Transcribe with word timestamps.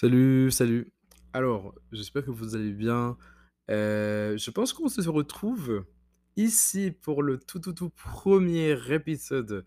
Salut, 0.00 0.52
salut. 0.52 0.92
Alors, 1.32 1.74
j'espère 1.90 2.24
que 2.24 2.30
vous 2.30 2.54
allez 2.54 2.70
bien. 2.70 3.16
Heu, 3.68 4.36
je 4.38 4.50
pense 4.52 4.72
qu'on 4.72 4.88
se 4.88 5.00
retrouve 5.08 5.84
ici 6.36 6.92
pour 6.92 7.20
le 7.20 7.36
tout, 7.36 7.58
tout, 7.58 7.72
tout 7.72 7.90
1er 7.96 8.92
épisode, 8.92 9.64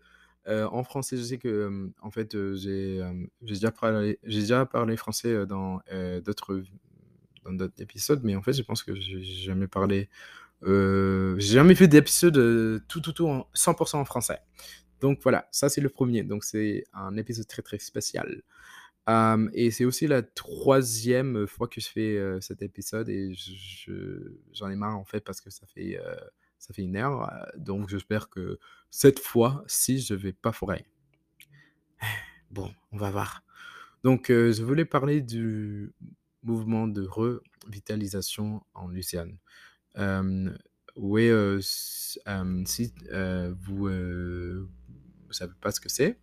heu, 0.48 0.66
en 0.72 0.84
français. 0.84 1.18
Je 1.18 1.22
sais 1.22 1.36
que, 1.36 1.66
hem, 1.66 1.92
en 2.00 2.10
fait, 2.10 2.34
j'ai, 2.54 3.02
déjà 3.42 3.70
parlé 3.72 4.18
déjà 4.22 4.64
parlé 4.64 4.96
français, 4.96 5.44
dans, 5.44 5.82
d'autres 6.24 6.62
d'autres 7.44 7.82
épisodes, 7.82 8.22
mais 8.24 8.34
en 8.34 8.40
fait, 8.40 8.54
je 8.54 8.62
pense 8.62 8.82
que 8.82 8.94
j'ai 8.94 9.22
jamais 9.22 9.68
parlé, 9.68 10.08
j'ai 10.62 11.36
jamais 11.40 11.74
fait 11.74 11.88
d'épisode, 11.88 12.82
tout, 12.88 13.02
tout, 13.02 13.12
tout 13.12 13.28
en 13.28 13.46
100 13.52 13.76
en 13.96 14.04
français. 14.06 14.40
Donc 15.02 15.18
voilà, 15.22 15.46
ça 15.50 15.68
c'est 15.68 15.82
le 15.82 15.90
1er, 15.90 16.26
donc 16.26 16.42
c'est 16.42 16.84
un 16.94 17.18
épisode 17.18 17.46
très, 17.48 17.60
très 17.60 17.78
spécial. 17.78 18.42
Et 19.54 19.70
c'est 19.70 19.84
aussi 19.84 20.06
la 20.06 20.22
3e 20.22 21.46
fois 21.46 21.68
que 21.68 21.80
je 21.80 21.88
fais, 21.88 22.18
cet 22.40 22.62
épisode 22.62 23.08
et 23.08 23.34
je 23.34 23.52
je 23.52 23.92
j'en 24.52 24.70
ai 24.70 24.76
marre 24.76 24.96
en 24.96 25.04
fait 25.04 25.20
parce 25.20 25.40
que 25.40 25.50
ça 25.50 25.66
fait, 25.66 25.98
ça 26.58 26.72
fait 26.72 26.82
1 26.82 26.94
heure, 26.96 27.22
heu, 27.22 27.58
donc 27.58 27.88
j'espère 27.88 28.28
que 28.28 28.58
cette 28.90 29.18
fois-ci, 29.18 29.98
je 30.00 30.14
vais 30.14 30.32
pas 30.32 30.52
foirer. 30.52 30.86
Bon, 32.50 32.70
on 32.92 32.98
va 32.98 33.10
voir. 33.10 33.42
Donc 34.04 34.26
je 34.28 34.62
voulais 34.62 34.84
parler 34.84 35.22
du 35.22 35.92
mouvement 36.42 36.86
de 36.88 37.02
revitalisation 37.06 38.62
en 38.74 38.88
Louisiane. 38.88 39.38
Oui, 40.96 41.30
si, 41.62 42.20
vous, 43.62 43.88
vous 43.88 45.32
savez 45.32 45.54
pas 45.60 45.72
ce 45.72 45.80
que 45.80 45.88
c'est, 45.88 46.18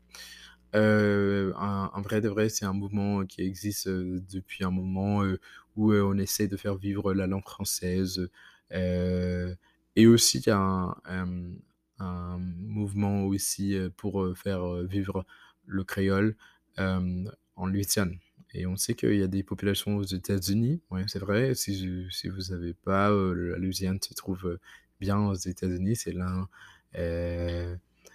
en 0.75 1.89
en 1.93 2.01
vrai 2.01 2.21
de 2.21 2.29
vrai, 2.29 2.49
c'est 2.49 2.65
un 2.65 2.73
mouvement 2.73 3.25
qui 3.25 3.41
existe, 3.41 3.87
heu, 3.87 4.21
depuis 4.31 4.63
un 4.63 4.71
moment, 4.71 5.23
heu, 5.23 5.39
où, 5.75 5.93
on 5.93 6.17
essaie 6.17 6.47
de 6.47 6.57
faire 6.57 6.75
vivre 6.75 7.13
la 7.13 7.27
langue 7.27 7.43
française, 7.48 8.29
et 8.71 10.07
aussi 10.07 10.43
un, 10.48 10.95
hem, 11.09 11.59
un 11.99 12.37
mouvement 12.39 13.26
aussi, 13.26 13.77
pour, 13.98 14.37
faire, 14.37 14.73
vivre 14.84 15.26
le 15.65 15.84
créole, 15.84 16.35
en 16.77 17.65
Louisiane 17.67 18.17
et 18.54 18.65
on 18.65 18.76
sait 18.77 18.95
qu'il 18.95 19.15
y 19.15 19.21
a 19.23 19.27
des 19.27 19.43
populations 19.43 19.98
aux 19.98 20.04
États-Unis. 20.04 20.81
Ouais, 20.89 21.04
c'est 21.07 21.20
vrai, 21.20 21.54
si 21.55 22.09
vous 22.29 22.41
savez 22.41 22.73
pas, 22.73 23.09
la 23.09 23.57
Louisiane 23.57 23.99
se 24.01 24.13
trouve, 24.13 24.57
bien 24.99 25.20
aux 25.20 25.35
États-Unis. 25.35 25.95
C'est 25.95 26.13
l'un, 26.13 26.48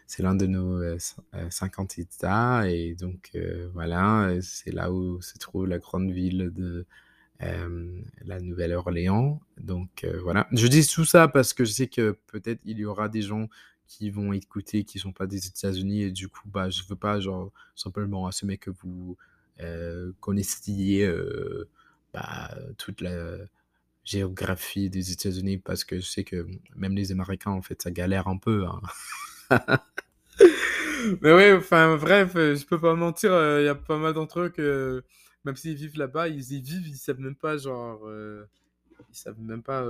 c'est 0.06 0.22
l'un 0.22 0.34
de 0.34 0.47
nos, 0.47 0.83
heu, 0.83 0.98
cin 0.98 1.22
heu, 1.34 1.50
50 1.50 1.98
États 1.98 2.69
et 2.69 2.94
donc 2.94 3.30
heu, 3.34 3.70
voilà, 3.74 4.30
c'est 4.42 4.72
là 4.72 4.92
où 4.92 5.20
se 5.22 5.38
trouve 5.38 5.66
la 5.66 5.78
grande 5.78 6.11
ville 6.11 6.50
de, 6.55 6.86
la 8.24 8.41
Nouvelle-Orléans. 8.41 9.41
Donc 9.58 10.06
voilà. 10.22 10.48
Je 10.52 10.66
dis 10.66 10.86
tout 10.86 11.05
ça 11.05 11.28
parce 11.28 11.52
que 11.52 11.64
je 11.64 11.72
sais 11.72 11.88
que 11.88 12.16
peut-être 12.28 12.61
il 12.64 12.78
y 12.78 12.86
aura 12.86 13.08
des 13.08 13.22
gens 13.22 13.48
qui 13.86 14.11
vont 14.11 14.33
écouter, 14.33 14.84
qui 14.84 14.98
sont 14.98 15.12
pas 15.12 15.27
des 15.27 15.46
États-Unis 15.46 16.05
et 16.05 16.11
du 16.11 16.28
coup, 16.28 16.48
bah, 16.48 16.70
je 16.70 16.83
veux 16.89 16.96
pas 16.96 17.20
genre 17.20 17.52
simplement 17.77 18.27
assumer 18.27 18.56
que 18.56 18.70
vous, 18.70 19.16
connaissiez, 20.20 21.06
bah, 22.14 22.50
toute 22.78 23.00
la 23.02 23.36
géographie 24.05 24.91
des 24.91 25.12
États-Unis 25.12 25.58
parce 25.58 25.84
que 25.84 25.96
je 25.98 26.06
sais 26.06 26.24
que 26.24 26.46
même 26.77 26.94
les 26.94 27.12
Américains, 27.12 27.50
en 27.50 27.62
fait, 27.62 27.83
ça 27.83 27.91
galère 27.91 28.28
un 28.28 28.36
peu, 28.36 28.66
hein. 28.66 28.80
Mais 31.23 31.33
ouais, 31.33 31.53
enfin 31.55 31.97
bref, 31.97 32.37
heu, 32.37 32.55
je 32.56 32.67
peux 32.67 32.81
pas 32.81 32.95
mentir, 32.95 33.33
heu, 33.33 33.62
il 33.62 33.67
y 33.67 33.69
a 33.69 33.75
pas 33.75 33.98
mal 33.98 34.14
d'entre 34.14 34.41
eux 34.41 34.48
que 34.51 35.05
même 35.45 35.56
s'ils 35.56 35.77
vivent 35.77 35.98
là-bas, 35.98 36.28
ils 36.28 36.53
y 36.53 36.61
vivent, 36.62 36.86
ils 36.89 36.97
savent 36.97 37.20
même 37.20 37.36
pas 37.36 37.56
genre, 37.59 38.06
heu, 38.09 38.47
ils 39.11 39.17
savent 39.17 39.41
même 39.41 39.62
pas, 39.62 39.84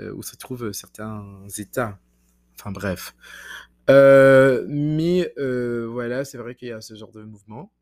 où 0.00 0.22
se 0.22 0.36
trouvent 0.36 0.72
certains 0.72 1.46
États. 1.58 1.98
Enfin 2.58 2.72
bref. 2.72 3.14
Mais 3.88 5.32
voilà, 5.88 6.24
c'est 6.24 6.38
vrai 6.38 6.54
qu'il 6.54 6.68
y 6.68 6.72
a 6.72 6.80
ce 6.80 6.94
genre 6.94 7.12
de 7.12 7.22
mouvement, 7.24 7.72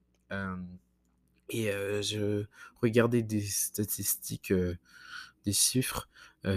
et 1.51 1.67
je 2.03 2.45
regardais 2.83 3.23
des 3.23 3.43
statistiques, 3.43 4.53
des 5.47 5.53
chiffres, 5.53 6.09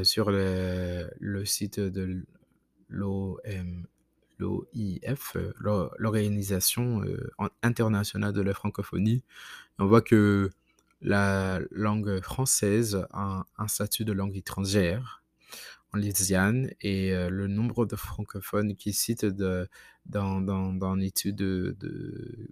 sur 0.04 0.32
le 0.32 1.10
le 1.20 1.46
site 1.46 1.80
de 1.80 2.24
l'OIF, 2.92 4.06
heu, 5.38 5.54
l'O 5.60 5.92
l'Organisation, 6.00 7.04
en 7.40 7.50
internationale 7.64 8.34
de 8.34 8.42
la 8.42 8.54
francophonie. 8.54 9.24
On 9.80 9.88
voit 9.88 10.04
que 10.04 10.52
la 11.02 11.62
langue 11.72 12.22
française 12.22 13.08
a 13.14 13.46
un 13.58 13.70
statut 13.70 14.06
de 14.06 14.14
langue 14.14 14.38
étrangère 14.38 15.24
en 15.94 15.98
Louisiane 16.00 16.72
et 16.82 17.12
heu, 17.14 17.30
le 17.30 17.48
nombre 17.48 17.86
de 17.86 17.96
francophones 17.98 18.76
qui 18.78 18.94
citent 18.94 19.26
de 19.26 19.68
dans 20.08 20.42
dans 20.42 20.74
dans 20.74 20.96
l'étude 20.96 21.36
de 21.38 21.76
de 21.80 22.50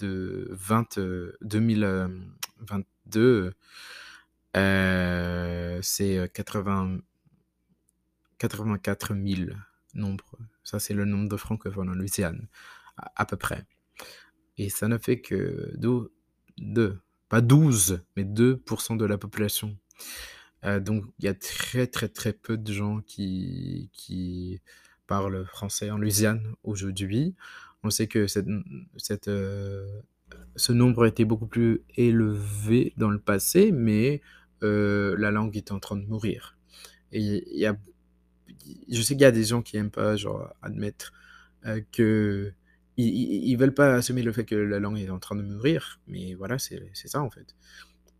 de 0.00 0.48
vingt 0.52 0.98
heu, 0.98 1.36
2000, 1.42 1.84
hem, 1.84 2.32
22, 2.60 3.54
heu, 4.56 5.80
c'est, 5.82 6.18
heu, 6.18 6.28
80 6.28 7.00
84 8.40 9.14
000 9.14 9.52
nombre. 9.94 10.38
Ça, 10.64 10.80
c'est 10.80 10.94
le 10.94 11.04
nombre 11.04 11.28
de 11.28 11.36
francophones 11.36 11.90
en 11.90 11.94
Louisiane, 11.94 12.48
à 12.96 13.26
peu 13.26 13.36
près 13.36 13.66
et 14.58 14.68
ça 14.68 14.88
ne 14.88 14.98
fait 14.98 15.20
que 15.20 15.72
dou 15.76 16.10
deux 16.58 16.98
pas 17.28 17.40
12, 17.40 18.02
mais 18.16 18.24
2% 18.24 18.96
de 18.96 19.04
la 19.04 19.16
population. 19.16 19.76
Heu, 20.64 20.80
donc 20.80 21.04
il 21.20 21.26
y 21.26 21.28
a 21.28 21.34
très, 21.34 21.86
très, 21.86 22.08
très 22.08 22.32
peu 22.32 22.56
de 22.58 22.72
gens 22.72 23.00
qui 23.02 24.60
parlent 25.06 25.46
français 25.46 25.90
en 25.90 25.98
Louisiane 25.98 26.54
aujourd'hui. 26.64 27.34
On 27.84 27.90
sait 27.90 28.08
que 28.08 28.26
heu, 29.28 29.86
ce 30.56 30.72
nombre 30.72 31.06
était 31.06 31.24
beaucoup 31.24 31.46
plus 31.46 31.82
élevé 31.96 32.92
dans 32.96 33.10
le 33.10 33.20
passé, 33.20 33.72
mais 33.72 34.20
heu, 34.62 35.14
la 35.16 35.30
langue 35.30 35.56
est 35.56 35.72
en 35.72 35.78
train 35.80 35.96
de 35.96 36.06
mourir 36.06 36.58
et 37.12 37.20
il 37.20 37.58
y 37.58 37.66
a 37.66 37.76
je 38.90 39.02
sais 39.02 39.14
qu'il 39.14 39.22
y 39.22 39.24
a 39.26 39.32
des 39.32 39.44
gens 39.44 39.62
qui 39.62 39.76
aiment 39.78 39.90
pas 39.90 40.16
genre 40.16 40.52
admettre, 40.62 41.12
heu, 41.66 41.80
qu'ils 41.92 42.54
ils 42.98 43.56
veulent 43.56 43.74
pas 43.74 43.94
assumer 43.94 44.22
le 44.22 44.32
fait 44.32 44.44
que 44.44 44.54
la 44.56 44.80
langue 44.80 44.98
est 44.98 45.10
en 45.10 45.18
train 45.20 45.36
de 45.36 45.42
mourir, 45.42 46.00
mais 46.08 46.34
voilà, 46.34 46.58
c'est 46.58 46.82
ça, 46.94 47.22
en 47.22 47.30
fait 47.30 47.54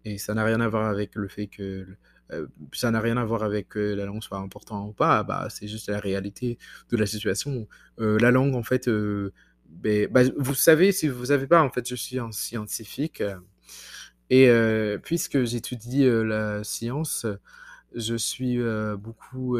et 0.06 0.18
ça 0.18 0.34
n'a 0.34 0.44
rien 0.44 0.60
à 0.62 0.68
voir 0.68 0.86
avec 0.88 1.14
le 1.16 1.28
fait 1.28 1.48
que 1.48 1.86
heu, 2.32 2.50
ça 2.74 2.90
n'a 2.92 3.00
rien 3.00 3.16
à 3.18 3.24
voir 3.24 3.42
avec 3.44 3.68
que 3.70 3.94
la 3.94 4.06
langue 4.06 4.22
soit 4.22 4.38
important 4.38 4.88
ou 4.88 4.92
pas, 4.94 5.24
bah, 5.24 5.48
c'est 5.50 5.68
juste 5.68 5.88
la 5.90 6.00
réalité 6.00 6.58
de 6.90 6.96
la 6.98 7.06
situation. 7.06 7.68
Heu, 8.00 8.18
la 8.18 8.30
langue, 8.32 8.54
en 8.56 8.62
fait, 8.64 8.88
heu, 8.88 9.32
beh 9.68 10.08
bah, 10.08 10.22
vous 10.38 10.54
savez, 10.54 10.92
si 10.92 11.08
vous 11.08 11.26
savez 11.26 11.46
pas, 11.48 11.62
en 11.62 11.70
fait, 11.70 11.88
je 11.88 11.94
suis 11.96 12.18
un 12.20 12.32
scientifique, 12.32 13.22
et 14.30 14.50
puisque 15.04 15.44
j'étudie, 15.44 16.04
la 16.06 16.64
science, 16.64 17.26
je 17.96 18.16
suis, 18.16 18.58
beaucoup, 18.98 19.58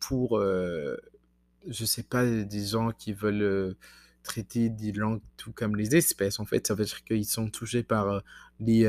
pour, 0.00 0.38
heu, 0.38 1.00
je 1.68 1.84
sais 1.84 2.02
pas, 2.04 2.24
des 2.26 2.66
gens 2.66 2.92
qui 2.92 3.12
veulent, 3.14 3.42
heu, 3.42 3.76
traiter 4.22 4.68
des 4.70 4.92
langues 4.92 5.20
tout 5.36 5.52
comme 5.52 5.76
les 5.76 5.96
espèces. 5.96 6.40
En 6.40 6.46
fait, 6.46 6.66
ça 6.66 6.74
veut 6.74 6.84
dire 6.84 7.04
qu'ils 7.04 7.26
sont 7.26 7.50
touchés 7.50 7.82
par, 7.84 8.22
les, 8.60 8.84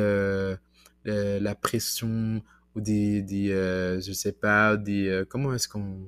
la 1.06 1.56
pression 1.56 2.42
ou 2.76 2.82
des 2.82 3.22
des, 3.22 3.50
heu, 3.52 4.00
je 4.02 4.12
sais 4.14 4.32
pas, 4.34 4.78
des, 4.78 5.24
comment 5.30 5.54
est-ce 5.54 5.68
qu'on 5.68 6.00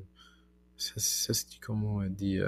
ça 0.78 0.94
ça 0.98 1.34
se 1.34 1.46
dit 1.46 1.60
comment? 1.62 2.04
Des, 2.10 2.46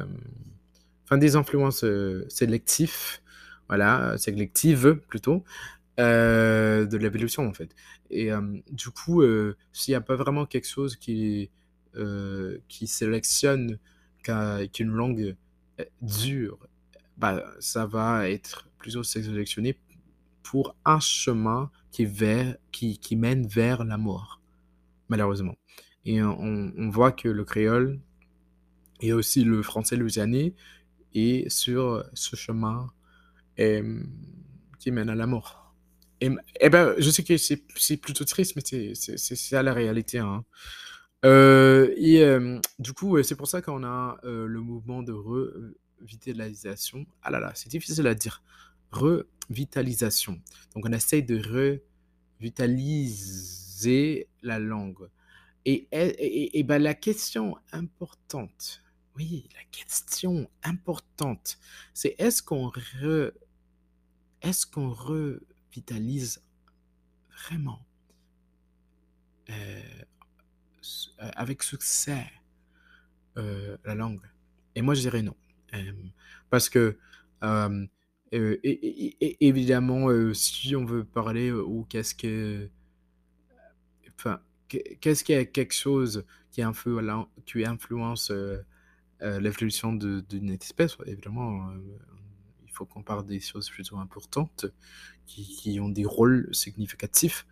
des 1.12 1.36
influences, 1.36 1.84
heu, 1.84 2.26
sélectifs, 2.30 3.22
voilà, 3.68 4.18
sélectives 4.18 4.96
plutôt, 5.08 5.44
de 5.98 6.98
l'évolution, 6.98 7.48
en 7.48 7.54
fait 7.54 7.76
et 8.12 8.30
du 8.72 8.90
coup, 8.92 9.24
s'il 9.74 9.92
y 9.94 9.96
a 9.96 10.02
pas 10.02 10.16
vraiment 10.16 10.46
quelque 10.46 10.68
chose 10.68 10.96
qui, 10.98 11.50
heu, 11.96 12.62
qui 12.70 12.88
sélectionne 12.88 13.80
qu'un 14.24 14.68
qu'une 14.68 14.92
langue, 14.92 15.36
heu, 15.82 15.86
dure, 16.02 16.60
bah, 17.18 17.44
ça 17.60 17.86
va 17.88 18.30
être 18.30 18.68
plutôt 18.80 19.04
sélectionné 19.04 19.78
pour 20.44 20.76
un 20.86 21.00
chemin 21.02 21.72
qui 21.92 22.06
vers 22.06 22.58
qui 22.72 23.00
qui 23.00 23.16
mène 23.18 23.48
vers 23.48 23.86
la 23.86 23.98
mort, 23.98 24.42
malheureusement 25.10 25.56
et 26.06 26.24
on 26.24 26.74
on 26.78 26.90
voit 26.92 27.12
que 27.14 27.30
le 27.30 27.46
créole 27.46 28.00
et 29.02 29.14
aussi 29.14 29.44
le 29.44 29.62
français 29.64 29.96
louisianais 29.98 30.54
est 31.16 31.50
sur 31.50 32.06
ce 32.16 32.36
chemin, 32.38 32.90
hem, 33.58 34.08
qui 34.80 34.92
mène 34.92 35.10
à 35.10 35.16
la 35.16 35.28
mort 35.28 35.76
et 36.22 36.30
et 36.62 36.70
bah, 36.70 36.96
je 37.00 37.10
sais 37.12 37.24
que 37.24 37.38
c'est 37.38 37.98
plutôt 37.98 38.26
triste, 38.26 38.56
mais 38.58 38.64
c'est 38.66 39.18
ça 39.38 39.64
la 39.64 39.74
réalité, 39.74 40.20
hein. 40.20 40.46
Heu 41.24 41.94
et 41.98 42.18
hem, 42.20 42.62
du 42.80 42.94
coup, 42.94 43.22
c'est 43.24 43.36
pour 43.36 43.48
ça 43.48 43.62
qu'on 43.62 43.84
a, 43.84 44.18
heu, 44.26 44.46
le 44.46 44.60
mouvement 44.62 45.04
de 45.04 45.14
revitalisation. 45.14 47.06
Ah 47.22 47.32
là 47.32 47.40
là, 47.40 47.52
c'est 47.56 47.70
difficile 47.70 48.08
à 48.08 48.16
dire. 48.16 48.42
revitalisation. 48.92 50.40
Donc, 50.76 50.86
on 50.88 50.92
essaie 50.92 51.22
de 51.22 51.38
revitaliser 52.40 54.28
la 54.42 54.60
langue. 54.60 55.08
Et, 55.66 55.88
et, 55.92 56.60
et 56.60 56.64
ben, 56.64 56.82
la 56.82 56.96
question 56.96 57.58
importante, 57.72 58.84
oui, 59.16 59.50
la 59.56 59.64
question 59.72 60.50
importante, 60.64 61.58
c'est 61.94 62.16
est-ce 62.20 62.44
qu'on 62.44 62.72
est-ce 64.44 64.68
revitalise 64.92 66.44
vraiment 67.32 67.80
euh, 69.50 69.54
euh, 69.54 70.04
avec 71.36 71.64
succès 71.64 72.26
euh, 73.38 73.78
la 73.86 73.96
langue 73.96 74.22
Et 74.76 74.82
moi, 74.82 74.94
je 74.94 75.02
dirais 75.02 75.22
non. 75.22 75.36
parce 76.50 76.70
que, 76.70 76.98
évidemment, 78.32 80.34
si 80.34 80.76
on 80.76 80.86
veut 80.86 81.04
parler, 81.04 81.52
ou 81.52 81.86
qu'est-ce 81.90 82.16
que. 82.16 82.70
Enfin, 84.16 84.40
qu'est-ce 84.68 85.24
qu'il 85.24 85.36
y 85.36 85.38
a 85.38 85.46
quelque 85.46 85.74
chose 85.74 86.26
qui, 86.52 86.62
influence, 86.62 87.28
qui 87.46 87.66
influence 87.66 88.32
l'évolution 89.22 89.94
d'une 89.94 90.52
espèce? 90.52 90.98
Évidemment, 91.06 91.72
il 92.66 92.72
faut 92.72 92.86
qu'on 92.86 93.04
parle 93.04 93.26
des 93.26 93.40
choses 93.40 93.70
plutôt 93.70 93.98
importantes 93.98 94.66
qui 95.26 95.80
ont 95.80 95.90
des 95.90 96.06
rôles 96.06 96.50
significatifs 96.54 97.46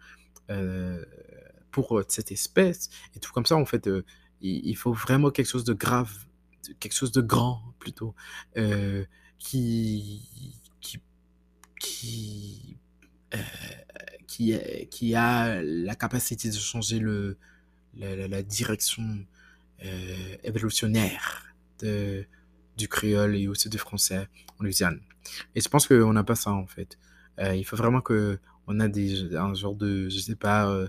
pour 1.71 2.01
cette 2.07 2.31
espèce. 2.31 2.89
Et 3.15 3.19
tout 3.19 3.31
comme 3.31 3.45
ça, 3.45 3.55
en 3.55 3.65
fait, 3.65 3.89
il, 4.41 4.75
faut 4.75 4.93
vraiment 4.93 5.31
quelque 5.31 5.47
chose 5.47 5.63
de 5.63 5.73
grave, 5.73 6.11
quelque 6.79 6.93
chose 6.93 7.11
de 7.11 7.21
grand 7.21 7.61
plutôt, 7.79 8.15
qui, 9.37 10.27
qui, 10.79 10.99
qui, 11.79 12.77
qui, 14.27 14.55
qui, 14.89 15.15
a 15.15 15.61
la 15.61 15.95
capacité 15.95 16.49
de 16.49 16.55
changer 16.55 16.99
le, 16.99 17.37
la, 17.95 18.43
direction 18.43 19.25
évolutionnaire 20.43 21.53
de, 21.79 22.25
du 22.77 22.87
créole 22.87 23.35
et 23.35 23.47
aussi 23.47 23.69
du 23.69 23.77
français 23.77 24.27
en 24.59 24.63
Louisiane. 24.63 24.99
Et 25.55 25.61
je 25.61 25.69
pense 25.69 25.87
qu'on 25.87 26.13
n'a 26.13 26.23
pas 26.23 26.35
ça 26.35 26.51
en 26.51 26.67
fait. 26.67 26.97
il 27.39 27.63
faut 27.65 27.77
vraiment 27.77 28.01
que 28.01 28.39
on 28.67 28.79
a 28.79 28.87
des, 28.87 29.35
un 29.35 29.53
genre 29.53 29.75
de, 29.75 30.09
je 30.09 30.19
sais 30.19 30.35
pas, 30.35 30.69
euh, 30.69 30.87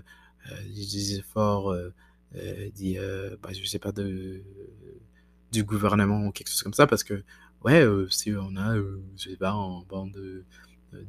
des 0.73 1.15
efforts, 1.15 1.71
euh, 1.71 1.93
euh, 2.35 2.69
des, 2.75 2.99
bah, 3.41 3.49
je 3.51 3.65
sais 3.65 3.79
pas, 3.79 3.91
du 3.91 5.63
gouvernement 5.63 6.25
ou 6.25 6.31
quelque 6.31 6.49
chose 6.49 6.63
comme 6.63 6.73
ça, 6.73 6.87
parce 6.87 7.03
que, 7.03 7.23
ouais, 7.63 7.85
si 8.09 8.33
on 8.33 8.55
a, 8.55 8.75
je 8.75 9.29
sais 9.29 9.37
pas, 9.37 9.53
en 9.53 9.83
bande 9.83 10.11
de 10.13 10.45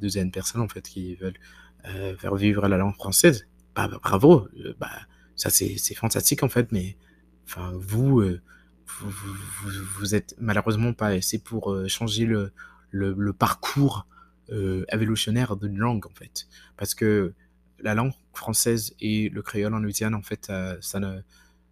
deuxième 0.01 0.31
personnes, 0.31 0.61
en 0.61 0.67
fait, 0.67 0.81
qui 0.81 1.15
veulent 1.15 1.39
faire 2.17 2.35
vivre 2.35 2.67
la 2.67 2.77
langue 2.77 2.95
française, 2.95 3.47
bah, 3.75 3.87
bah 3.87 3.99
bravo, 4.01 4.47
bah, 4.79 4.91
ça 5.35 5.49
c'est 5.49 5.95
fantastique, 5.95 6.43
en 6.43 6.49
fait, 6.49 6.71
mais, 6.71 6.97
enfin, 7.45 7.71
vous, 7.75 8.23
vous, 8.87 9.11
vous, 9.99 10.15
êtes 10.15 10.35
malheureusement 10.39 10.93
pas 10.93 11.07
assez 11.07 11.39
pour 11.39 11.75
changer 11.87 12.25
le 12.91 13.33
parcours 13.33 14.07
euh, 14.51 14.85
évolutionnaire 14.91 15.55
d'une 15.55 15.77
langue 15.77 16.05
en 16.05 16.13
fait. 16.13 16.47
Parce 16.77 16.93
que 16.93 17.33
la 17.79 17.93
langue 17.95 18.13
française 18.33 18.93
et 18.99 19.29
le 19.29 19.41
créole 19.41 19.73
en 19.73 19.79
Louisiane, 19.79 20.15
en 20.15 20.21
fait, 20.21 20.49
euh, 20.49 20.77
ça 20.81 20.99
ne 20.99 21.21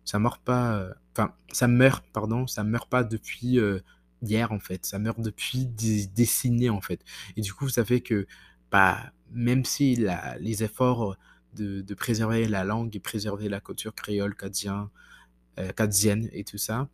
ça 0.05 0.19
meurt 0.19 0.41
pas, 0.43 0.77
euh, 0.77 0.93
enfin, 1.15 1.33
ça 1.51 1.67
meurt, 1.67 2.05
pardon, 2.13 2.47
ça 2.47 2.63
meurt 2.63 2.89
pas 2.89 3.03
depuis 3.03 3.59
euh, 3.59 3.79
hier, 4.21 4.51
en 4.51 4.59
fait, 4.59 4.85
ça 4.85 4.99
meurt 4.99 5.19
depuis 5.21 5.65
des 5.65 6.07
décennies, 6.07 6.69
en 6.69 6.81
fait. 6.81 7.01
Et 7.37 7.41
du 7.41 7.53
coup, 7.53 7.69
ça 7.69 7.85
fait 7.85 8.01
que, 8.01 8.27
bah, 8.71 8.99
même 9.31 9.65
si 9.65 9.95
la, 9.95 10.37
les 10.39 10.63
efforts 10.63 11.17
de, 11.55 11.81
de, 11.81 11.93
préserver 11.93 12.47
la 12.47 12.63
langue 12.63 12.95
et 12.95 12.99
préserver 12.99 13.49
la 13.49 13.59
culture 13.61 13.95
créole, 13.95 14.35
cadien, 14.35 14.89
euh, 15.59 15.71
cadienne 15.71 16.29
et 16.33 16.43
tout 16.43 16.57
ça, 16.57 16.89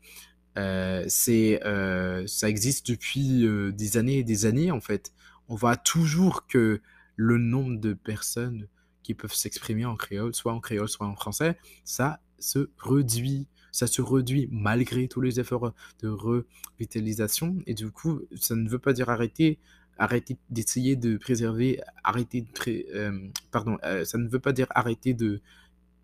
ça 0.55 2.49
existe 2.49 2.89
depuis 2.89 3.47
des 3.73 3.97
années 3.97 4.17
et 4.19 4.23
des 4.23 4.45
années, 4.45 4.71
en 4.71 4.81
fait. 4.81 5.13
On 5.47 5.55
voit 5.55 5.77
toujours 5.77 6.47
que 6.47 6.81
le 7.15 7.37
nombre 7.37 7.79
de 7.79 7.93
personnes 7.93 8.67
qui 9.03 9.13
peuvent 9.13 9.33
s'exprimer 9.33 9.85
en 9.85 9.95
créole, 9.95 10.33
soit 10.33 10.53
en 10.53 10.59
créole, 10.59 10.89
soit 10.89 11.07
en 11.07 11.15
français, 11.15 11.57
ça 11.83 12.19
se 12.39 12.69
réduit. 12.77 13.47
Ça 13.71 13.85
se 13.85 14.01
réduit 14.01 14.49
malgré 14.51 15.07
tous 15.07 15.21
les 15.21 15.39
efforts 15.39 15.73
de 16.01 16.09
revitalisation. 16.09 17.57
Et 17.67 17.75
du 17.75 17.91
coup, 17.91 18.21
ça 18.35 18.55
ne 18.55 18.67
veut 18.67 18.79
pas 18.79 18.93
dire 18.93 19.09
arrêter, 19.09 19.59
arrêter 19.99 20.37
d'essayer 20.49 20.95
de 20.95 21.17
préserver, 21.17 21.79
arrêter 22.03 22.41
de 22.41 22.51
pré 22.51 22.87
euh, 22.95 23.29
pardon, 23.51 23.77
euh, 23.83 24.05
ça 24.05 24.17
ne 24.17 24.27
veut 24.27 24.39
pas 24.39 24.53
dire 24.53 24.67
arrêter 24.71 25.13
de 25.13 25.41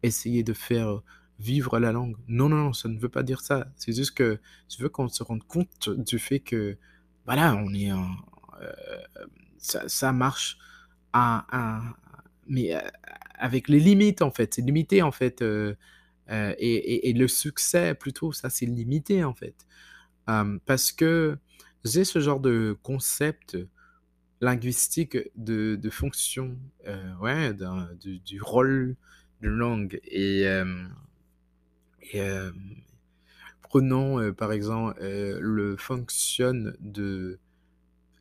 essayer 0.04 0.44
de 0.44 0.54
faire 0.54 1.02
vivre 1.40 1.80
la 1.80 1.92
langue. 1.92 2.16
Non, 2.28 2.50
non, 2.50 2.58
non, 2.58 2.74
ça 2.74 2.88
ne 2.88 3.00
veut 3.00 3.10
pas 3.10 3.24
dire 3.24 3.42
ça. 3.42 3.68
C'est 3.76 3.94
juste 3.94 4.12
que 4.12 4.40
je 4.70 4.84
veux 4.84 4.90
qu'on 4.90 5.08
se 5.08 5.24
rende 5.24 5.44
compte 5.44 5.90
du 5.90 6.20
fait 6.20 6.40
que, 6.40 6.78
voilà, 7.26 7.56
on 7.56 7.74
est 7.74 7.92
en, 7.92 8.10
euh, 8.62 8.72
ça, 9.58 10.12
marche 10.12 10.58
à, 11.14 11.46
à, 11.52 11.82
mais 12.48 12.74
avec 13.38 13.68
les 13.70 13.80
limites, 13.80 14.22
en 14.22 14.32
fait. 14.32 14.54
C'est 14.56 14.62
limité, 14.62 15.02
en 15.02 15.12
fait. 15.12 15.42
Euh, 15.42 15.76
euh, 16.32 16.54
et, 16.58 17.14
le 17.14 17.28
succès, 17.28 17.94
plutôt, 17.94 18.32
ça, 18.32 18.50
c'est 18.50 18.66
limité, 18.66 19.24
en 19.24 19.34
fait. 19.34 19.56
Euh, 20.30 20.58
parce 20.66 20.92
que 20.92 21.38
j'ai 21.84 22.04
ce 22.04 22.20
genre 22.20 22.40
de 22.40 22.76
concept 22.82 23.58
linguistique 24.42 25.18
de, 25.36 25.80
fonction, 25.92 26.58
ouais, 27.22 27.54
du, 28.00 28.20
du, 28.20 28.42
rôle 28.42 28.96
de 29.42 29.50
langue. 29.50 30.00
Et, 30.06 30.46
prenons, 33.62 34.34
par 34.34 34.52
exemple, 34.52 34.98
le 35.02 35.76
fonctionne 35.78 36.76
de, 36.80 37.40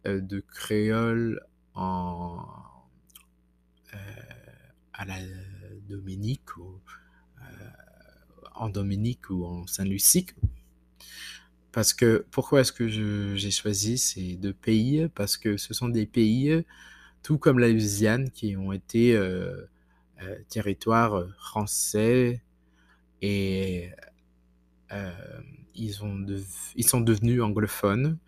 de 0.04 0.40
créole 0.40 1.40
en 1.74 2.38
euh, 2.38 2.73
à 4.92 5.04
la 5.04 5.16
Dominique 5.88 6.56
ou 6.56 6.80
euh, 7.40 7.42
en 8.54 8.68
Dominique 8.68 9.30
ou 9.30 9.44
en 9.44 9.66
Saint-Lucie. 9.66 10.26
Parce 11.72 11.92
que 11.92 12.24
pourquoi 12.30 12.60
est-ce 12.60 12.72
que 12.72 12.88
j'ai 13.36 13.50
choisi 13.50 13.98
ces 13.98 14.36
deux 14.36 14.52
pays? 14.52 15.08
Parce 15.14 15.36
que 15.36 15.56
ce 15.56 15.74
sont 15.74 15.88
des 15.88 16.06
pays, 16.06 16.64
tout 17.22 17.36
comme 17.36 17.58
la 17.58 17.68
Louisiane, 17.68 18.30
qui 18.30 18.56
ont 18.56 18.72
été 18.72 19.16
euh, 19.16 19.66
euh, 20.22 20.38
territoires 20.48 21.26
français 21.36 22.42
et 23.22 23.90
euh, 24.92 25.10
ils, 25.74 26.04
ont 26.04 26.24
ils 26.76 26.86
sont 26.86 27.00
devenus 27.00 27.42
anglophones. 27.42 28.18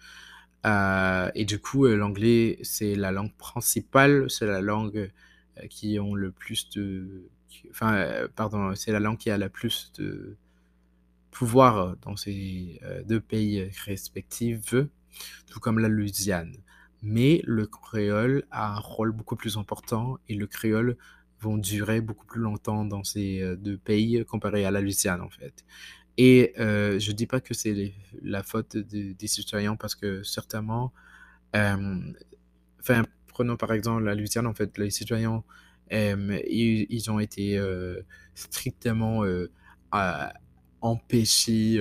Euh, 0.64 1.30
et 1.36 1.44
du 1.44 1.60
coup, 1.60 1.86
l'anglais, 1.86 2.58
c'est 2.62 2.96
la 2.96 3.12
langue 3.12 3.34
principale, 3.36 4.28
c'est 4.28 4.46
la 4.46 4.60
langue 4.60 4.96
euh, 4.96 5.08
qui 5.68 5.98
ont 5.98 6.14
le 6.14 6.30
plus 6.30 6.68
de... 6.70 7.28
Enfin, 7.70 7.94
euh, 7.94 8.28
pardon, 8.34 8.74
c'est 8.74 8.92
la 8.92 9.00
langue 9.00 9.18
qui 9.18 9.30
a 9.30 9.38
le 9.38 9.48
plus 9.48 9.92
de 9.98 10.36
pouvoir 11.30 11.96
dans 11.98 12.16
ces 12.16 12.80
euh, 12.82 13.02
deux 13.04 13.20
pays 13.20 13.70
respectifs, 13.84 14.74
tout 15.46 15.60
comme 15.60 15.78
la 15.78 15.88
Louisiane. 15.88 16.56
Mais 17.02 17.42
le 17.44 17.66
créole 17.66 18.44
a 18.50 18.76
un 18.76 18.78
rôle 18.78 19.12
beaucoup 19.12 19.36
plus 19.36 19.56
important 19.56 20.18
et 20.28 20.34
le 20.34 20.46
créole 20.46 20.96
vont 21.40 21.58
durer 21.58 22.00
beaucoup 22.00 22.26
plus 22.26 22.40
longtemps 22.40 22.84
dans 22.84 23.04
ces 23.04 23.56
deux 23.58 23.76
pays 23.76 24.24
comparé 24.24 24.64
à 24.64 24.70
la 24.70 24.80
Louisiane 24.80 25.20
en 25.20 25.28
fait. 25.28 25.64
Et 26.18 26.54
euh, 26.58 26.98
je 26.98 27.12
dis 27.12 27.26
pas 27.26 27.40
que 27.40 27.54
c'est 27.54 27.92
la 28.22 28.42
faute 28.42 28.76
de, 28.76 29.12
des 29.12 29.26
citoyens 29.26 29.76
parce 29.76 29.94
que 29.94 30.22
certainement, 30.22 30.92
euh, 31.54 32.00
enfin, 32.80 33.02
prenons 33.36 33.56
par 33.58 33.74
exemple 33.74 34.04
la 34.04 34.14
Louisiane, 34.14 34.46
en 34.46 34.54
fait, 34.54 34.78
les 34.78 34.88
citoyens, 34.88 35.44
euh, 35.92 36.40
ils, 36.48 37.10
ont 37.10 37.20
été 37.20 37.58
euh, 37.58 38.00
strictement 38.34 39.24
euh, 39.24 39.50
empêchés, 40.80 41.78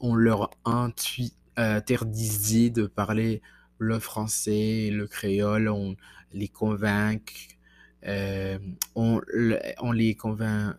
on 0.00 0.14
leur 0.14 0.48
interdisait 0.64 2.70
de 2.70 2.86
parler 2.86 3.42
le 3.76 3.98
français, 3.98 4.88
le 4.90 5.06
créole, 5.06 5.68
on 5.68 5.94
les 6.32 6.48
convainc, 6.48 7.58
on, 8.06 8.58
on 8.94 9.20
les 9.92 10.14
convainc 10.14 10.74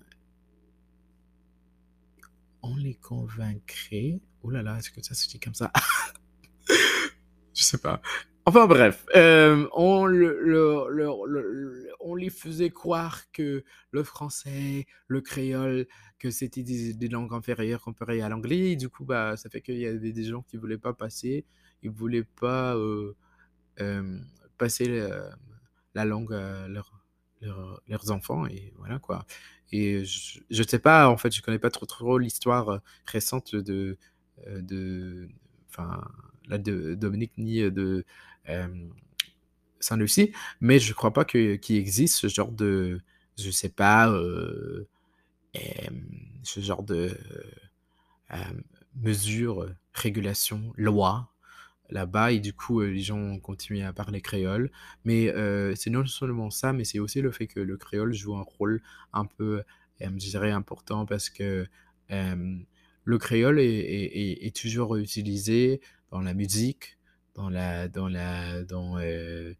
on 2.63 2.75
les 2.75 2.95
convaincrait. 2.95 4.19
Oh 4.41 4.49
là 4.49 4.63
là, 4.63 4.79
est-ce 4.79 4.89
que 4.89 5.03
ça 5.03 5.13
se 5.13 5.29
dit 5.29 5.39
comme 5.39 5.53
ça? 5.53 5.71
Je 7.53 7.63
sais 7.63 7.77
pas. 7.77 8.01
Enfin 8.49 8.65
bref, 8.65 9.05
euh, 9.15 9.67
on, 9.73 10.07
le, 10.07 11.87
les 12.17 12.31
faisait 12.31 12.71
croire 12.71 13.31
que 13.31 13.63
le 13.91 14.03
français, 14.03 14.87
le 15.07 15.21
créole, 15.21 15.85
que 16.17 16.31
c'était 16.31 16.63
des, 16.63 17.07
langues 17.09 17.31
inférieures 17.31 17.79
comparées 17.79 18.23
à 18.23 18.29
l'anglais. 18.29 18.75
Du 18.75 18.89
coup, 18.89 19.05
bah, 19.05 19.37
ça 19.37 19.51
fait 19.51 19.61
qu'il 19.61 19.77
y 19.77 19.85
avait 19.85 20.13
des 20.13 20.23
gens 20.23 20.41
qui 20.41 20.57
voulaient 20.57 20.79
pas 20.79 20.93
passer, 20.93 21.45
ils 21.83 21.91
voulaient 21.91 22.23
pas 22.23 22.75
euh, 22.75 23.15
euh, 23.81 24.17
passer, 24.57 25.07
la 25.93 26.05
langue 26.05 26.33
à 26.33 26.67
leurs 26.67 28.09
enfants. 28.09 28.47
Et 28.47 28.73
voilà 28.79 28.97
quoi. 28.97 29.27
Et 29.71 30.03
je 30.05 30.39
je 30.49 30.63
sais 30.63 30.79
pas, 30.79 31.07
en 31.07 31.17
fait, 31.17 31.35
je 31.35 31.43
connais 31.43 31.59
pas 31.59 31.69
trop, 31.69 31.85
trop 31.85 32.17
l'histoire, 32.17 32.81
récente 33.05 33.55
de, 33.55 33.95
de 34.47 35.29
enfin, 35.69 36.01
là, 36.49 36.57
de 36.57 36.95
Dominique 36.95 37.33
ni, 37.37 37.61
heu, 37.61 37.71
de, 37.71 38.05
Saint-Lucie, 39.79 40.33
mais 40.61 40.79
je 40.79 40.93
crois 40.93 41.13
pas 41.13 41.25
qu'il 41.25 41.59
existe 41.77 42.15
ce 42.17 42.27
genre 42.27 42.51
de 42.51 43.01
je 43.37 43.51
sais 43.51 43.69
pas, 43.69 44.09
heu, 44.11 44.87
hem, 45.55 46.05
ce 46.43 46.59
genre 46.61 46.83
de, 46.83 47.11
mesures, 48.95 49.69
régulations, 49.93 50.73
lois 50.77 51.29
là-bas 51.91 52.31
et 52.33 52.39
du 52.39 52.53
coup, 52.53 52.81
heu, 52.81 52.87
les 52.89 53.01
gens 53.01 53.17
ont 53.19 53.39
continué 53.39 53.83
à 53.83 53.93
parler 53.93 54.21
créole. 54.21 54.71
Mais, 55.05 55.33
c'est 55.75 55.89
non 55.91 56.05
seulement 56.07 56.51
ça, 56.51 56.73
mais 56.73 56.85
c'est 56.85 56.99
aussi 56.99 57.21
le 57.21 57.31
fait 57.31 57.47
que 57.47 57.59
le 57.61 57.77
créole 57.77 58.13
joue 58.13 58.35
un 58.37 58.43
rôle 58.43 58.81
un 59.13 59.25
peu, 59.25 59.63
je 60.01 60.09
dirais 60.09 60.51
important 60.51 61.05
parce 61.05 61.29
que, 61.29 61.67
le 63.05 63.17
créole 63.19 63.59
est 63.59 64.45
est 64.47 64.55
toujours 64.55 64.97
utilisé 64.97 65.81
dans 66.11 66.21
la 66.21 66.33
musique, 66.33 66.97
dans 67.35 67.49
la 67.49 67.87
dans 67.87 68.07
la 68.09 68.63
dans, 68.63 68.99
heu 68.99 69.55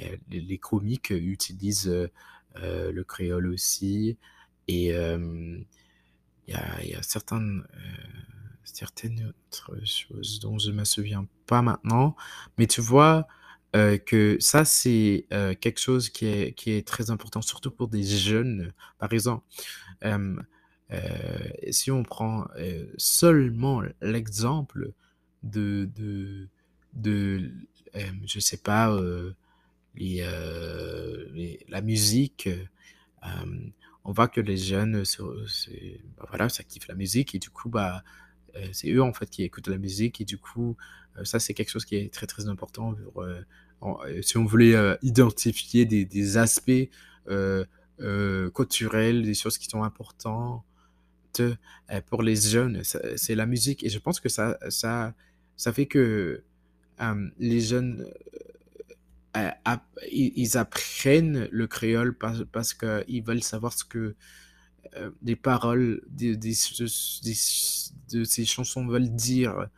heu, 0.00 0.18
les 0.30 0.58
comiques 0.58 1.10
utilisent, 1.10 1.88
heu, 1.88 2.10
le 2.92 3.04
créole 3.04 3.46
aussi 3.48 4.16
et 4.68 4.88
il 4.92 5.66
y 6.48 6.54
a 6.94 7.02
certaines, 7.02 7.64
certaines 8.64 9.26
autres 9.28 9.72
choses 9.84 10.40
dont 10.40 10.58
je 10.58 10.70
me 10.70 10.84
souviens 10.84 11.26
pas 11.46 11.62
maintenant, 11.62 12.16
mais 12.58 12.66
tu 12.66 12.80
vois, 12.80 13.26
que 13.72 14.36
ça 14.40 14.64
c'est, 14.64 15.26
quelque 15.60 15.80
chose 15.80 16.10
qui 16.10 16.26
est 16.26 16.52
qui 16.54 16.72
est 16.72 16.86
très 16.86 17.10
important, 17.10 17.42
surtout 17.42 17.70
pour 17.70 17.88
des 17.88 18.02
jeunes. 18.04 18.72
Par 18.98 19.12
exemple, 19.12 19.44
si 21.70 21.90
on 21.90 22.02
prend, 22.02 22.46
seulement 22.98 23.82
l'exemple 24.00 24.92
de 25.44 25.88
de 25.96 26.48
de 26.94 27.52
hem, 27.94 28.20
je 28.26 28.40
sais 28.40 28.58
pas, 28.58 28.90
heu, 28.92 29.36
les 29.96 30.22
la 31.68 31.80
musique, 31.82 32.48
on 34.06 34.12
voit 34.12 34.28
que 34.28 34.40
les 34.42 34.56
jeunes 34.58 35.04
bah, 36.18 36.26
voilà, 36.28 36.48
ça 36.50 36.62
kiffe 36.64 36.88
la 36.88 36.94
musique 36.94 37.34
et 37.34 37.38
du 37.40 37.50
coup, 37.50 37.68
bah, 37.70 38.04
c'est 38.72 38.90
eux, 38.92 39.02
en 39.02 39.12
fait, 39.14 39.30
qui 39.30 39.42
écoutent 39.44 39.68
la 39.68 39.78
musique 39.78 40.20
et 40.20 40.24
du 40.26 40.38
coup, 40.38 40.76
ça, 41.24 41.40
c'est 41.40 41.54
quelque 41.54 41.70
chose 41.70 41.84
qui 41.86 41.96
est 41.96 42.12
très, 42.12 42.26
très 42.26 42.48
important 42.48 42.94
si 44.22 44.36
on 44.38 44.44
voulait, 44.46 44.74
identifier 45.02 45.86
des 45.86 46.04
des 46.06 46.36
aspects, 46.38 46.88
culturels, 48.54 49.22
des 49.24 49.34
choses 49.34 49.58
qui 49.58 49.66
sont 49.68 49.82
importantes, 49.84 50.64
pour 52.08 52.22
les 52.22 52.36
jeunes, 52.36 52.82
c'est 53.16 53.34
la 53.34 53.46
musique 53.46 53.84
et 53.84 53.88
je 53.90 53.98
pense 53.98 54.20
que 54.20 54.28
ça 54.28 54.58
ça 54.70 55.14
ça 55.56 55.72
fait 55.72 55.86
que, 55.86 56.42
hem, 57.00 57.32
les 57.38 57.60
jeunes, 57.60 58.06
heu, 59.36 59.50
app 59.64 59.84
ils 60.12 60.58
apprennent 60.58 61.48
le 61.52 61.66
créole 61.68 62.14
parce 62.18 62.44
parce 62.52 62.74
qu'ils 62.74 63.22
veulent 63.24 63.42
savoir 63.42 63.72
ce 63.74 63.84
que, 63.84 64.14
les 65.24 65.36
paroles 65.36 66.02
de 66.10 66.36
ces 68.24 68.44
chansons 68.46 68.86
veulent 68.86 69.10
dire. 69.14 69.68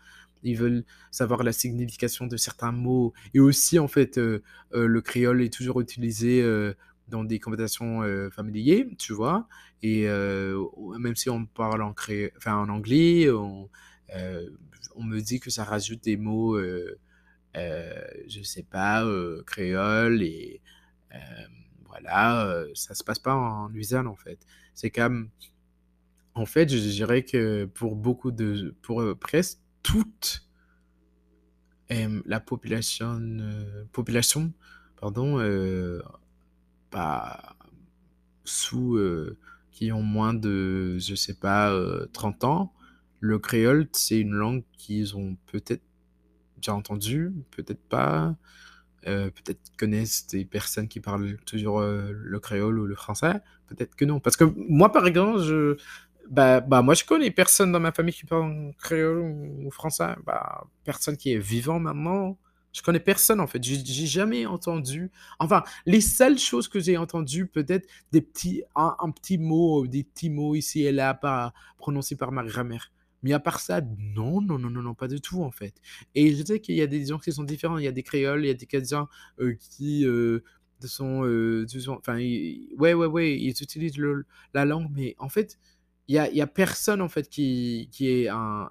Ils 0.44 0.56
veulent 0.58 0.84
savoir 1.12 1.42
la 1.44 1.52
signification 1.52 2.26
de 2.28 2.36
certains 2.38 2.72
mots 2.72 3.12
et 3.34 3.40
aussi, 3.40 3.78
en 3.80 3.88
fait, 3.88 4.18
le 4.18 5.00
créole 5.02 5.42
est 5.42 5.52
toujours 5.52 5.80
utilisé, 5.82 6.42
dans 7.08 7.24
des 7.24 7.40
conversations, 7.40 8.02
heu, 8.04 8.30
familiers, 8.30 8.88
tu 8.98 9.12
vois? 9.14 9.48
Et 9.82 10.06
même 11.00 11.16
si 11.16 11.30
on 11.30 11.46
parle 11.46 11.82
en 11.82 11.92
cré 11.94 12.32
en 12.46 12.68
anglais, 12.70 13.30
on, 13.30 13.68
on 14.96 15.04
me 15.04 15.20
dit 15.20 15.40
que 15.40 15.50
ça 15.50 15.64
rajoute 15.64 16.02
des 16.04 16.16
mots, 16.16 16.56
heu 16.58 16.98
heu, 17.56 17.94
je 18.28 18.42
sais 18.42 18.64
pas, 18.64 19.04
créole 19.46 20.22
et 20.22 20.62
voilà, 21.86 22.64
ça 22.74 22.94
se 22.94 23.04
passe 23.04 23.18
pas 23.20 23.34
en 23.34 23.68
Louisiane, 23.68 24.06
en 24.08 24.16
fait. 24.16 24.38
C'est 24.74 24.90
comme 24.90 25.30
en 26.34 26.46
fait, 26.46 26.68
je 26.68 26.76
dirais 26.76 27.22
que 27.22 27.64
pour 27.64 27.96
beaucoup 27.96 28.30
de 28.30 28.74
pour, 28.82 29.02
presque 29.18 29.58
toute 29.82 30.42
la 32.24 32.40
population, 32.40 33.20
population, 33.92 34.52
pardon, 35.00 35.38
heu, 35.40 36.02
bah, 36.92 37.56
sous, 38.44 38.98
qui 39.72 39.92
ont 39.92 40.02
moins 40.02 40.34
de, 40.34 40.98
je 40.98 41.14
sais 41.14 41.34
pas, 41.34 41.72
heu, 41.72 42.08
30 42.12 42.44
ans, 42.44 42.72
le 43.20 43.38
créole, 43.38 43.88
c'est 43.92 44.20
une 44.20 44.32
langue 44.34 44.64
qu'ils 44.78 45.16
ont 45.16 45.36
peut-être 45.46 45.82
déjà 46.58 46.74
entendue, 46.74 47.32
peut-être 47.52 47.82
pas, 47.88 48.36
heu, 49.08 49.30
peut-être 49.32 49.60
connaissent 49.78 50.26
des 50.28 50.44
personnes 50.44 50.88
qui 50.88 51.00
parlent 51.00 51.36
toujours, 51.46 51.80
heu, 51.82 52.12
le 52.12 52.40
créole 52.40 52.78
ou 52.80 52.86
le 52.86 52.94
français, 52.96 53.34
peut-être 53.68 53.96
que 53.96 54.04
non. 54.06 54.20
Parce 54.20 54.36
que 54.36 54.44
moi, 54.44 54.92
par 54.92 55.06
exemple, 55.06 55.40
je 55.42 55.76
bah 56.30 56.60
bah, 56.60 56.82
moi, 56.82 56.94
je 56.94 57.04
connais 57.04 57.30
personne 57.30 57.72
dans 57.72 57.80
ma 57.80 57.92
famille 57.92 58.14
qui 58.14 58.26
parle 58.26 58.72
créole 58.78 59.18
ou 59.20 59.70
français. 59.70 60.14
Bah, 60.26 60.64
personne 60.84 61.16
qui 61.16 61.32
est 61.32 61.38
vivant 61.38 61.78
maintenant. 61.80 62.38
Je 62.72 62.82
connais 62.82 63.00
personne, 63.00 63.40
en 63.40 63.46
fait. 63.46 63.62
J'ai 63.64 64.06
jamais 64.06 64.46
entendu 64.46 65.10
enfin, 65.38 65.62
les 65.86 66.00
seules 66.02 66.38
choses 66.38 66.68
que 66.68 66.80
j'ai 66.80 66.96
entendues, 66.98 67.46
peut-être 67.46 67.88
des 68.12 68.20
petits 68.22 68.62
un 68.76 69.10
petit 69.12 69.38
mot, 69.38 69.86
des 69.86 70.04
petits 70.04 70.30
mots 70.30 70.54
ici 70.56 70.82
et 70.84 70.92
là, 70.92 71.14
pas 71.14 71.52
prononcés 71.78 72.16
par 72.16 72.32
ma 72.32 72.44
grand-mère. 72.44 72.90
Mais 73.26 73.32
à 73.34 73.40
part 73.40 73.60
ça, 73.60 73.80
non, 73.98 74.40
non, 74.40 74.58
non, 74.58 74.70
non, 74.70 74.82
non, 74.82 74.94
pas 74.94 75.08
du 75.08 75.20
tout, 75.20 75.42
en 75.42 75.50
fait. 75.50 75.74
Et 76.14 76.34
je 76.34 76.44
sais 76.44 76.60
qu'il 76.60 76.76
y 76.76 76.82
a 76.82 76.86
des 76.86 77.04
gens 77.06 77.18
qui 77.18 77.32
sont 77.32 77.44
différents. 77.44 77.78
Il 77.78 77.84
y 77.84 77.88
a 77.88 77.92
des 77.92 78.02
créoles, 78.04 78.44
il 78.44 78.48
y 78.48 78.50
a 78.50 78.54
des 78.54 78.66
Cadiens, 78.66 79.08
heu, 79.40 79.52
qui, 79.54 80.04
heu, 80.06 80.42
sont, 80.84 81.24
disons 81.64 81.94
enfin, 81.98 82.18
ils 82.18 82.68
ouais, 82.78 82.94
ouais, 82.94 83.06
ouais, 83.06 83.38
ils 83.38 83.50
utilisent 83.62 83.98
la 84.54 84.64
langue, 84.64 84.88
mais 84.94 85.14
en 85.18 85.28
fait, 85.28 85.58
il 86.08 86.14
y 86.14 86.18
a 86.18 86.44
a 86.44 86.46
personne, 86.46 87.00
en 87.02 87.08
fait, 87.08 87.28
qui 87.28 87.88
qui 87.92 88.08
est 88.10 88.28
un 88.28 88.70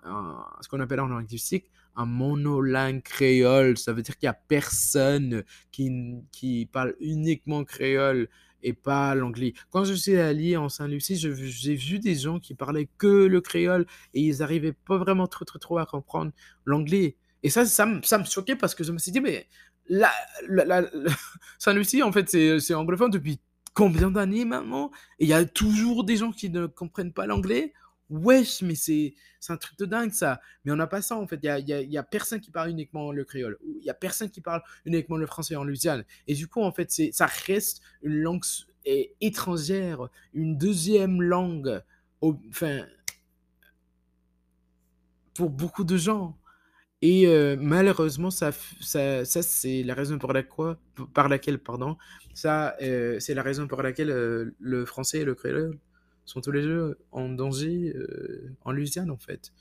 ce 0.61 0.67
qu'on 0.69 0.79
appelle 0.79 0.99
en 1.01 1.07
linguistique 1.07 1.69
un 1.97 2.05
monolingue 2.05 3.01
créole. 3.03 3.77
Ça 3.77 3.93
veut 3.93 4.01
dire 4.01 4.17
qu'il 4.17 4.27
y 4.27 4.29
a 4.29 4.33
personne 4.33 5.43
qui 5.71 5.91
qui 6.31 6.65
parle 6.71 6.95
uniquement 6.99 7.63
créole 7.65 8.29
et 8.65 8.73
pas 8.73 9.15
l'anglais. 9.15 9.53
Quand 9.69 9.85
je 9.85 9.93
suis 9.93 10.17
allé 10.17 10.57
en 10.57 10.69
Saint-Lucie, 10.69 11.15
j'ai 11.17 11.75
vu 11.75 11.99
des 11.99 12.15
gens 12.15 12.39
qui 12.39 12.55
parlaient 12.55 12.89
que 12.97 13.07
le 13.07 13.39
créole 13.41 13.85
et 14.13 14.21
ils 14.21 14.43
arrivaient 14.43 14.73
pas 14.73 14.97
vraiment 14.97 15.27
trop, 15.27 15.77
à 15.77 15.85
comprendre 15.85 16.31
l'anglais 16.65 17.15
et 17.43 17.49
ça 17.49 17.65
ça 17.65 17.87
ça 18.03 18.17
me 18.17 18.25
choquait 18.25 18.55
parce 18.55 18.73
que 18.75 18.83
je 18.83 18.91
me 18.91 18.97
suis 18.97 19.11
dit: 19.11 19.21
«Mais 19.21 19.47
la 19.87 20.11
Saint-Lucie, 21.59 22.01
en 22.03 22.11
fait, 22.11 22.29
c'est 22.29 22.73
anglophone 22.73 23.11
depuis 23.11 23.39
combien 23.75 24.09
d'années 24.09 24.45
maintenant? 24.45 24.89
Et 25.19 25.25
il 25.25 25.29
y 25.29 25.33
a 25.33 25.45
toujours 25.45 26.03
des 26.03 26.17
gens 26.17 26.31
qui 26.31 26.49
ne 26.49 26.65
comprennent 26.65 27.13
pas 27.13 27.27
l'anglais? 27.27 27.73
Wesh, 28.09 28.61
mais 28.61 28.75
c'est 28.75 29.15
un 29.49 29.57
truc 29.57 29.77
de 29.79 29.85
dingue 29.85 30.11
ça!» 30.11 30.39
mais 30.63 30.71
on 30.71 30.75
n'a 30.75 30.87
pas 30.87 31.01
ça, 31.01 31.17
en 31.17 31.27
fait. 31.27 31.39
Il 31.43 31.45
y 31.45 31.49
a 31.73 31.81
y 31.81 31.97
a 31.97 32.03
personne 32.03 32.39
qui 32.41 32.51
parle 32.51 32.69
uniquement 32.69 33.11
le 33.11 33.23
créole 33.25 33.57
il 33.79 33.83
y 33.85 33.89
a 33.89 33.93
personne 33.95 34.29
qui 34.29 34.41
parle 34.41 34.61
uniquement 34.85 35.17
le 35.17 35.25
français 35.27 35.55
en 35.55 35.63
Louisiane 35.63 36.03
et 36.27 36.33
du 36.35 36.47
coup, 36.47 36.61
en 36.61 36.71
fait, 36.71 36.91
ça 37.13 37.25
reste 37.47 37.81
une 38.03 38.15
langue 38.21 38.43
étrangère, 39.21 40.09
une 40.33 40.57
deuxième 40.57 41.21
langue 41.21 41.81
pour 45.35 45.49
beaucoup 45.49 45.83
de 45.83 45.97
gens 45.97 46.37
et 47.03 47.27
heu, 47.27 47.57
malheureusement, 47.57 48.31
ça 48.31 48.51
ça 48.81 49.25
ça, 49.25 49.43
c'est 49.43 49.83
la 49.83 49.93
raison 49.95 50.19
pour 50.19 50.33
la 50.33 50.43
par 51.13 51.29
laquelle, 51.29 51.59
pardon, 51.59 51.97
ça, 52.33 52.75
heu, 52.81 53.19
c'est 53.21 53.35
la 53.35 53.43
raison 53.43 53.67
pour 53.67 53.83
laquelle, 53.83 54.11
heu, 54.11 54.55
le 54.59 54.85
français 54.85 55.19
et 55.21 55.25
le 55.25 55.35
créole 55.35 55.79
sont 56.25 56.41
tous 56.41 56.51
les 56.51 56.61
2 56.63 56.97
en 57.11 57.29
danger, 57.29 57.93
heu, 57.95 58.53
en 58.65 58.71
Louisiane, 58.71 59.11
en 59.11 59.17
fait. 59.17 59.53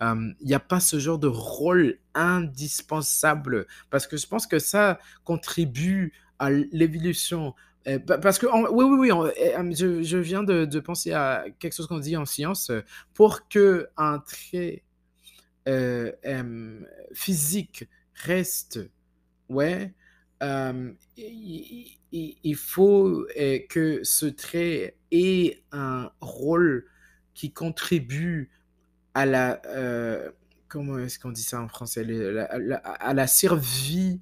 Hem, 0.00 0.34
il 0.40 0.50
y 0.50 0.54
a 0.54 0.60
pas 0.60 0.80
ce 0.80 0.98
genre 1.00 1.18
de 1.18 1.28
rôle 1.28 1.98
indispensable 2.14 3.66
parce 3.90 4.06
que 4.08 4.16
je 4.18 4.26
pense 4.26 4.46
que 4.48 4.58
ça 4.60 4.98
contribue 5.24 6.12
à 6.40 6.50
l'évolution, 6.50 7.54
pa 8.06 8.18
parce 8.18 8.38
qu'en 8.40 8.64
oui, 8.70 8.84
oui, 8.86 9.10
oui, 9.10 9.30
hem, 9.38 9.74
je 9.76 10.18
viens 10.18 10.42
de 10.44 10.64
de 10.66 10.80
penser 10.80 11.12
à 11.12 11.44
quelque 11.60 11.74
chose 11.76 11.86
qu'on 11.88 11.98
dit 12.00 12.16
en 12.16 12.26
science, 12.26 12.72
pour 13.14 13.48
qu'un 13.48 14.20
trait, 14.26 14.84
heu, 15.68 16.14
hem, 16.24 16.86
physique 17.14 17.88
reste 18.14 18.80
ouais, 19.50 19.94
i 22.12 22.38
il 22.42 22.56
faut, 22.56 23.26
heu, 23.38 23.58
que 23.68 24.00
ce 24.04 24.26
trait 24.26 24.96
ait 25.10 25.62
un 25.72 26.10
rôle 26.20 26.86
qui 27.34 27.52
contribue 27.52 28.50
à 29.14 29.26
la, 29.26 29.60
heu, 29.76 30.34
comment 30.68 30.98
est-ce 30.98 31.18
qu'on 31.18 31.32
dit 31.32 31.42
ça 31.42 31.60
en 31.62 31.68
français? 31.68 32.06
À 32.84 33.14
la 33.14 33.26
survie 33.26 34.20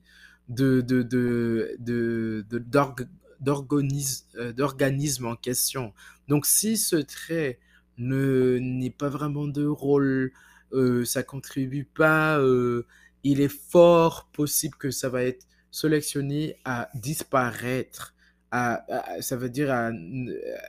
de, 0.48 0.80
de, 0.80 1.02
de, 1.02 1.76
de, 1.78 2.44
de- 2.50 2.58
d'org- 2.58 3.08
d'organis- 3.40 4.24
euh, 4.36 4.52
d'organisme 4.52 5.26
en 5.26 5.36
question. 5.36 5.92
Donc, 6.28 6.46
si 6.46 6.76
ce 6.76 6.96
trait 6.96 7.58
ne 7.98 8.58
n'est 8.60 8.90
pas 8.90 9.08
vraiment 9.08 9.46
de 9.48 9.66
rôle, 9.66 10.32
euh, 10.72 11.04
ça 11.04 11.22
contribue 11.22 11.84
pas, 11.84 12.38
euh, 12.38 12.86
il 13.24 13.40
est 13.40 13.48
fort 13.70 14.28
possible 14.32 14.76
que 14.76 14.90
ça 14.90 15.08
va 15.08 15.24
être 15.24 15.46
sélectionné 15.70 16.56
à 16.64 16.88
disparaître. 16.94 18.14
À, 18.52 18.84
ça 19.20 19.36
veut 19.36 19.48
dire 19.48 19.70
à, 19.70 19.90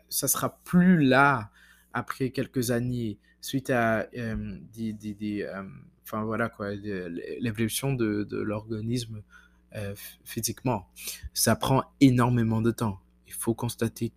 ça 0.10 0.28
sera 0.28 0.60
plus 0.64 1.04
là 1.04 1.50
après 1.94 2.30
quelques 2.30 2.72
années 2.72 3.18
suite 3.42 3.72
à 3.72 4.08
euh, 4.18 4.58
des, 4.72 4.94
des, 4.94 5.42
euh, 5.42 5.64
voilà 6.12 6.50
quoi, 6.50 6.76
l'évolution 6.76 7.94
de, 7.94 8.24
de 8.24 8.38
l'organisme 8.38 9.24
euh, 9.76 9.96
ph- 9.96 10.20
physiquement. 10.24 10.88
Ça 11.34 11.56
prend 11.56 11.84
énormément 12.00 12.62
de 12.62 12.70
temps. 12.72 13.00
Il 13.26 13.34
faut 13.34 13.56
constater 13.56 14.12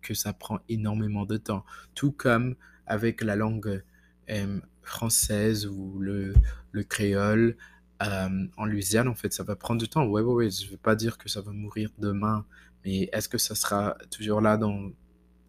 que 0.00 0.14
ça 0.14 0.32
prend 0.32 0.60
énormément 0.68 1.26
de 1.26 1.36
temps. 1.36 1.64
Tout 1.94 2.12
comme 2.12 2.54
avec 2.86 3.20
la 3.20 3.36
langue 3.36 3.82
euh, 4.30 4.60
française 4.82 5.66
ou 5.66 5.98
le, 5.98 6.32
le 6.72 6.82
créole 6.84 7.56
euh, 8.02 8.46
en 8.56 8.64
Louisiane, 8.64 9.08
en 9.08 9.14
fait, 9.14 9.32
ça 9.32 9.42
va 9.42 9.56
prendre 9.56 9.80
du 9.80 9.88
temps. 9.88 10.06
Ouais, 10.06 10.22
ouais, 10.22 10.32
ouais. 10.32 10.50
Je 10.50 10.66
ne 10.66 10.70
veux 10.72 10.76
pas 10.76 10.94
dire 10.94 11.18
que 11.18 11.28
ça 11.28 11.40
va 11.40 11.52
mourir 11.52 11.90
demain, 11.98 12.46
mais 12.84 13.08
est-ce 13.12 13.28
que 13.28 13.38
ça 13.38 13.54
sera 13.54 13.96
toujours 14.10 14.40
là 14.40 14.56
dans 14.56 14.90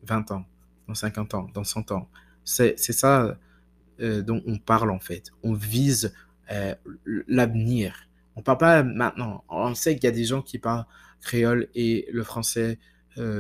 20 0.03 0.31
ans, 0.31 0.45
dans 0.87 0.95
50 0.95 1.33
ans, 1.33 1.49
dans 1.53 1.63
100 1.63 1.91
ans? 1.91 2.09
C'est 2.43 2.75
ça 2.77 3.37
euh, 4.01 4.21
dont 4.21 4.41
on 4.45 4.57
parle 4.57 4.91
en 4.91 4.99
fait. 4.99 5.31
On 5.43 5.53
vise 5.53 6.13
euh, 6.51 6.75
l'avenir. 7.27 8.09
On 8.35 8.41
parle 8.41 8.57
pas 8.57 8.83
maintenant. 8.83 9.43
On 9.49 9.73
sait 9.75 9.95
qu'il 9.95 10.05
y 10.05 10.07
a 10.07 10.11
des 10.11 10.25
gens 10.25 10.41
qui 10.41 10.57
parlent 10.57 10.85
créole 11.21 11.67
et 11.75 12.07
le 12.11 12.23
français 12.23 12.79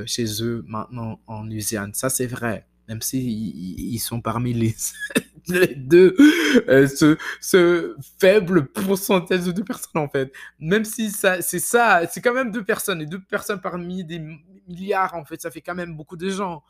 chez 0.05 0.43
eux 0.43 0.63
maintenant 0.67 1.19
en 1.27 1.43
Louisiane. 1.43 1.93
Ça, 1.93 2.09
c'est 2.09 2.27
vrai. 2.27 2.67
Même 2.87 3.01
s'ils 3.01 3.89
ils 3.93 3.99
sont 3.99 4.21
parmi 4.21 4.53
les, 4.53 4.75
les 5.47 5.75
deux, 5.75 6.15
euh, 6.69 6.87
ce, 6.87 7.17
ce 7.39 7.95
faible 8.19 8.67
pourcentage 8.67 9.45
de 9.45 9.61
personnes 9.61 10.01
en 10.01 10.09
fait. 10.09 10.31
Même 10.59 10.85
si 10.85 11.09
ça, 11.11 11.41
c'est 11.41 11.59
ça, 11.59 12.05
c'est 12.07 12.21
quand 12.21 12.33
même 12.33 12.51
deux 12.51 12.63
personnes. 12.63 13.01
Et 13.01 13.05
deux 13.05 13.21
personnes 13.21 13.61
parmi 13.61 14.03
des 14.03 14.21
milliards 14.67 15.15
en 15.15 15.25
fait, 15.25 15.41
ça 15.41 15.51
fait 15.51 15.61
quand 15.61 15.75
même 15.75 15.95
beaucoup 15.95 16.17
de 16.17 16.29
gens. 16.29 16.63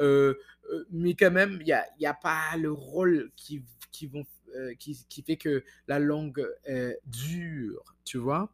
Euh, 0.00 0.34
euh, 0.72 0.84
mais 0.90 1.14
quand 1.14 1.30
même, 1.30 1.58
il 1.60 1.66
n'y 1.66 1.72
a, 1.72 1.86
y 1.98 2.06
a 2.06 2.14
pas 2.14 2.56
le 2.58 2.72
rôle 2.72 3.30
qui, 3.36 3.62
qui, 3.92 4.10
euh, 4.54 4.74
qui, 4.74 5.22
fait 5.22 5.36
que 5.36 5.64
la 5.88 5.98
langue 5.98 6.46
est 6.64 6.98
dure, 7.06 7.94
tu 8.04 8.18
vois. 8.18 8.52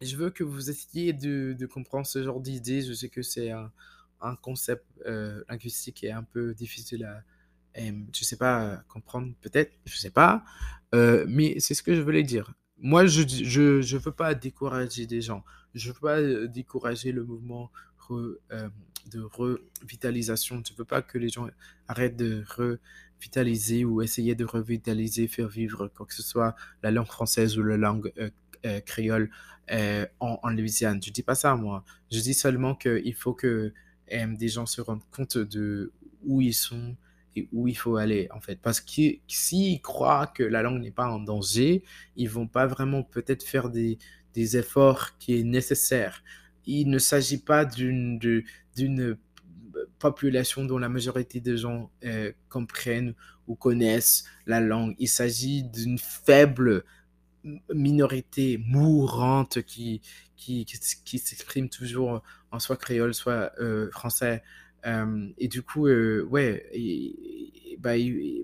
Je 0.00 0.16
veux 0.16 0.30
que 0.30 0.44
vous 0.44 0.70
essayiez 0.70 1.12
de, 1.12 1.54
de 1.58 1.66
comprendre 1.66 2.06
ce 2.06 2.22
genre 2.22 2.40
d'idée. 2.40 2.82
Je 2.82 2.92
sais 2.92 3.08
que 3.08 3.22
c'est 3.22 3.50
un, 3.50 3.72
un 4.20 4.36
concept 4.36 4.84
linguistique 5.48 5.96
qui 5.96 6.06
est 6.06 6.12
un 6.12 6.22
peu 6.22 6.54
difficile 6.54 7.04
à, 7.04 7.22
euh, 7.78 7.92
je 8.14 8.24
sais 8.24 8.36
pas, 8.36 8.74
à 8.74 8.76
comprendre 8.88 9.32
peut-être, 9.40 9.72
je 9.86 9.96
sais 9.96 10.10
pas. 10.10 10.44
Euh, 10.94 11.24
mais 11.28 11.60
c'est 11.60 11.74
ce 11.74 11.82
que 11.82 11.94
je 11.94 12.00
voulais 12.00 12.22
dire. 12.22 12.52
Moi, 12.78 13.06
je 13.06 13.22
dis- 13.22 13.44
je 13.44 13.82
je 13.82 13.96
veux 13.98 14.12
pas 14.12 14.34
décourager 14.34 15.06
des 15.06 15.20
gens. 15.20 15.44
Je 15.74 15.88
veux 15.92 15.98
pas 16.00 16.18
euh, 16.20 16.46
décourager 16.48 17.12
le 17.12 17.24
mouvement 17.24 17.70
euh, 18.10 18.38
de 19.12 19.20
revitalisation. 19.20 20.62
Je 20.66 20.72
veux 20.76 20.84
pas 20.84 21.02
que 21.02 21.18
les 21.18 21.28
gens 21.28 21.48
arrêtent 21.88 22.16
de 22.16 22.44
revitaliser 22.56 23.84
ou 23.84 24.02
essayer 24.02 24.34
de 24.34 24.44
revitaliser, 24.44 25.28
faire 25.28 25.48
vivre 25.48 25.88
quoi 25.88 26.06
que 26.06 26.14
ce 26.14 26.22
soit 26.22 26.54
la 26.82 26.90
langue 26.90 27.06
française 27.06 27.58
ou 27.58 27.62
la 27.62 27.76
langue 27.76 28.12
euh, 28.18 28.30
euh, 28.66 28.80
créole 28.80 29.30
euh, 29.70 30.06
en, 30.20 30.38
en 30.42 30.50
Louisiane. 30.50 31.02
Je 31.02 31.10
dis 31.10 31.22
pas 31.22 31.34
ça, 31.34 31.54
moi. 31.56 31.84
Je 32.10 32.20
dis 32.20 32.34
seulement 32.34 32.74
qu'il 32.74 33.14
faut 33.14 33.34
que 33.34 33.72
euh, 34.12 34.36
des 34.36 34.48
gens 34.48 34.66
se 34.66 34.80
rendent 34.80 35.04
compte 35.10 35.36
de 35.38 35.92
où 36.24 36.40
ils 36.40 36.54
sont 36.54 36.96
où 37.52 37.68
il 37.68 37.76
faut 37.76 37.96
aller, 37.96 38.28
en 38.34 38.40
fait. 38.40 38.58
Parce 38.60 38.80
que 38.80 39.18
s'ils 39.28 39.80
croient 39.80 40.26
que 40.26 40.42
la 40.42 40.62
langue 40.62 40.80
n'est 40.80 40.90
pas 40.90 41.08
en 41.08 41.20
danger, 41.20 41.84
ils 42.16 42.28
vont 42.28 42.46
pas 42.46 42.66
vraiment 42.66 43.02
peut-être 43.02 43.44
faire 43.44 43.70
des, 43.70 43.98
des 44.34 44.56
efforts 44.56 45.16
qui 45.18 45.38
est 45.38 45.44
nécessaire. 45.44 46.22
Il 46.66 46.90
ne 46.90 46.98
s'agit 46.98 47.38
pas 47.38 47.64
d'une 47.64 48.18
population 49.98 50.64
dont 50.64 50.78
la 50.78 50.88
majorité 50.88 51.40
des 51.40 51.56
gens 51.56 51.90
euh, 52.04 52.32
comprennent 52.48 53.14
ou 53.46 53.54
connaissent 53.54 54.24
la 54.46 54.60
langue. 54.60 54.94
Il 54.98 55.08
s'agit 55.08 55.62
d'une 55.62 55.98
faible 55.98 56.84
minorité 57.72 58.58
mourante 58.58 59.62
qui, 59.62 60.02
qui, 60.36 60.64
qui, 60.64 60.78
qui 61.04 61.18
s'exprime 61.18 61.68
toujours 61.68 62.22
en 62.50 62.58
soit 62.58 62.76
créole, 62.76 63.14
soit 63.14 63.52
euh, 63.60 63.90
français. 63.90 64.42
Et 64.84 65.48
du 65.48 65.62
coup, 65.62 65.88
ouais, 65.88 66.64
bah, 67.78 67.92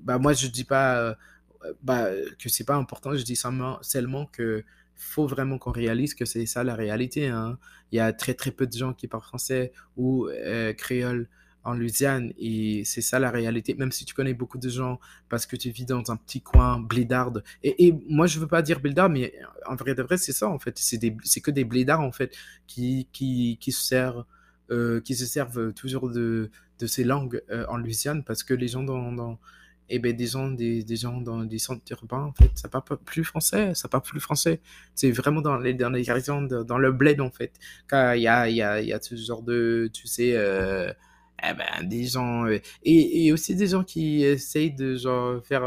bah, 0.03 0.19
moi 0.19 0.33
je 0.33 0.47
dis 0.49 0.65
pas 0.65 1.17
bah, 1.83 2.09
que 2.39 2.49
c'est 2.49 2.65
pas 2.65 2.77
important, 2.77 3.15
je 3.17 3.23
dis 3.23 3.37
seulement, 3.37 3.79
seulement 3.83 4.27
que 4.27 4.65
faut 4.97 5.27
vraiment 5.27 5.59
qu'on 5.59 5.73
réalise 5.73 6.15
que 6.15 6.25
c'est 6.25 6.47
ça 6.47 6.63
la 6.65 6.75
réalité. 6.75 7.29
hein. 7.29 7.59
Il 7.93 7.97
y 7.97 8.01
a 8.01 8.13
très 8.13 8.35
très 8.35 8.51
peu 8.51 8.67
de 8.67 8.73
gens 8.73 8.93
qui 8.93 9.09
parlent 9.09 9.23
français 9.23 9.73
ou 9.97 10.29
créole 10.77 11.29
en 11.65 11.75
Louisiane 11.75 12.33
et 12.39 12.83
c'est 12.85 13.01
ça 13.01 13.19
la 13.19 13.31
réalité. 13.31 13.75
Même 13.75 13.91
si 13.93 14.05
tu 14.05 14.15
connais 14.15 14.35
beaucoup 14.35 14.59
de 14.59 14.69
gens 14.69 15.01
parce 15.29 15.47
que 15.47 15.57
tu 15.57 15.71
vis 15.71 15.87
dans 15.87 16.11
un 16.11 16.17
petit 16.17 16.41
coin 16.43 16.79
blédarde. 16.79 17.43
Et, 17.63 17.95
moi 18.09 18.27
je 18.27 18.39
veux 18.39 18.47
pas 18.47 18.63
dire 18.63 18.81
blédard, 18.81 19.09
mais 19.11 19.35
en 19.67 19.75
vrai 19.75 19.95
de 19.95 20.03
vrai 20.03 20.19
c'est 20.19 20.33
ça 20.33 20.49
en 20.49 20.59
fait. 20.59 20.79
C'est 20.79 21.41
que 21.41 21.51
des 21.51 21.65
blédards 21.65 22.01
en 22.01 22.13
fait 22.13 22.37
qui 22.67 23.09
qui 23.13 23.59
qui 23.61 23.73
se 23.73 23.83
servent 23.83 24.25
euh, 24.71 25.01
qui 25.01 25.15
se 25.15 25.27
servent 25.27 25.73
toujours 25.73 26.11
de 26.11 26.51
de 26.81 26.87
ces 26.87 27.05
langues 27.05 27.41
euh, 27.51 27.65
en 27.69 27.77
Louisiane 27.77 28.25
parce 28.25 28.43
que 28.43 28.55
les 28.55 28.69
gens 28.69 28.83
dans, 28.83 29.13
dans 29.13 29.39
eh 29.91 29.99
ben, 29.99 30.17
des 30.17 30.27
gens, 30.27 30.51
des, 30.51 30.83
des 30.83 30.97
gens 30.97 31.21
dans 31.21 31.45
des 31.45 31.59
centres 31.59 31.85
urbains, 31.93 32.23
en 32.25 32.33
fait, 32.33 32.51
ça 32.55 32.69
parle 32.69 32.85
plus 33.05 33.23
français, 33.23 33.75
ça 33.75 33.89
parle 33.89 34.03
plus 34.03 34.21
français. 34.21 34.61
C'est 34.95 35.11
vraiment 35.11 35.43
dans 35.43 35.59
les, 35.59 35.75
dans 35.75 35.91
les 35.91 36.05
dans 36.05 36.79
le 36.79 36.93
bled, 36.93 37.21
en 37.21 37.31
fait. 37.31 37.53
Quand 37.87 38.13
il 38.13 38.23
y 38.23 38.29
a, 38.29 38.49
il 38.49 38.57
y 38.57 38.63
a, 38.63 38.81
y 38.81 38.93
a 38.93 39.01
ce 39.01 39.15
genre 39.17 39.43
de, 39.43 39.91
tu 39.93 40.07
sais, 40.07 40.33
euh, 40.37 40.91
eh 41.43 41.53
ben, 41.55 41.87
des 41.87 42.05
gens, 42.07 42.47
et, 42.47 42.63
et 42.83 43.33
aussi 43.33 43.55
des 43.55 43.67
gens 43.69 43.85
qui 43.85 44.25
essayent 44.25 44.75
de, 44.75 44.97
genre, 44.97 45.45
faire 45.45 45.65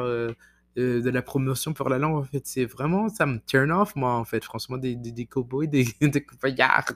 de, 0.78 1.10
la 1.10 1.22
promotion 1.22 1.74
pour 1.74 1.90
la 1.90 1.98
langue, 1.98 2.16
en 2.18 2.24
fait. 2.24 2.42
C'est 2.46 2.66
vraiment, 2.66 3.10
ça 3.10 3.26
me 3.26 3.40
turn 3.46 3.72
off, 3.72 3.96
moi, 3.96 4.14
en 4.14 4.26
fait. 4.26 4.44
Franchement, 4.44 4.78
des, 4.78 4.96
des, 4.96 5.26
cowboys, 5.26 5.68
des, 5.68 5.86
des 6.02 6.26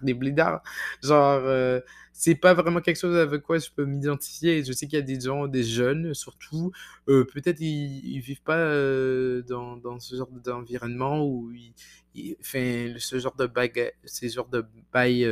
des 0.03 0.13
blédards. 0.13 0.61
Genre, 1.03 1.41
euh, 1.45 1.79
c'est 2.13 2.35
pas 2.35 2.53
vraiment 2.53 2.81
quelque 2.81 2.97
chose 2.99 3.15
avec 3.17 3.41
quoi 3.41 3.57
je 3.57 3.69
peux 3.75 3.85
m'identifier. 3.85 4.63
Je 4.63 4.71
sais 4.73 4.87
qu'il 4.87 4.97
y 4.99 5.01
a 5.01 5.05
des 5.05 5.19
gens, 5.19 5.47
des 5.47 5.63
jeunes, 5.63 6.13
surtout, 6.13 6.71
euh, 7.09 7.25
peut-être 7.25 7.59
ils, 7.61 8.05
ils 8.05 8.19
vivent 8.19 8.41
pas 8.43 8.57
euh, 8.57 9.41
dans, 9.43 9.77
dans 9.77 9.99
ce 9.99 10.15
genre 10.15 10.29
d'environnement 10.29 11.25
où 11.25 11.51
ils, 11.51 11.73
ils- 12.15 12.35
enfin, 12.41 12.93
ce 12.97 13.19
genre 13.19 13.35
de 13.35 13.45
bague, 13.47 13.93
ces 14.03 14.29
genres 14.29 14.49
de 14.49 14.65
bail, 14.93 15.25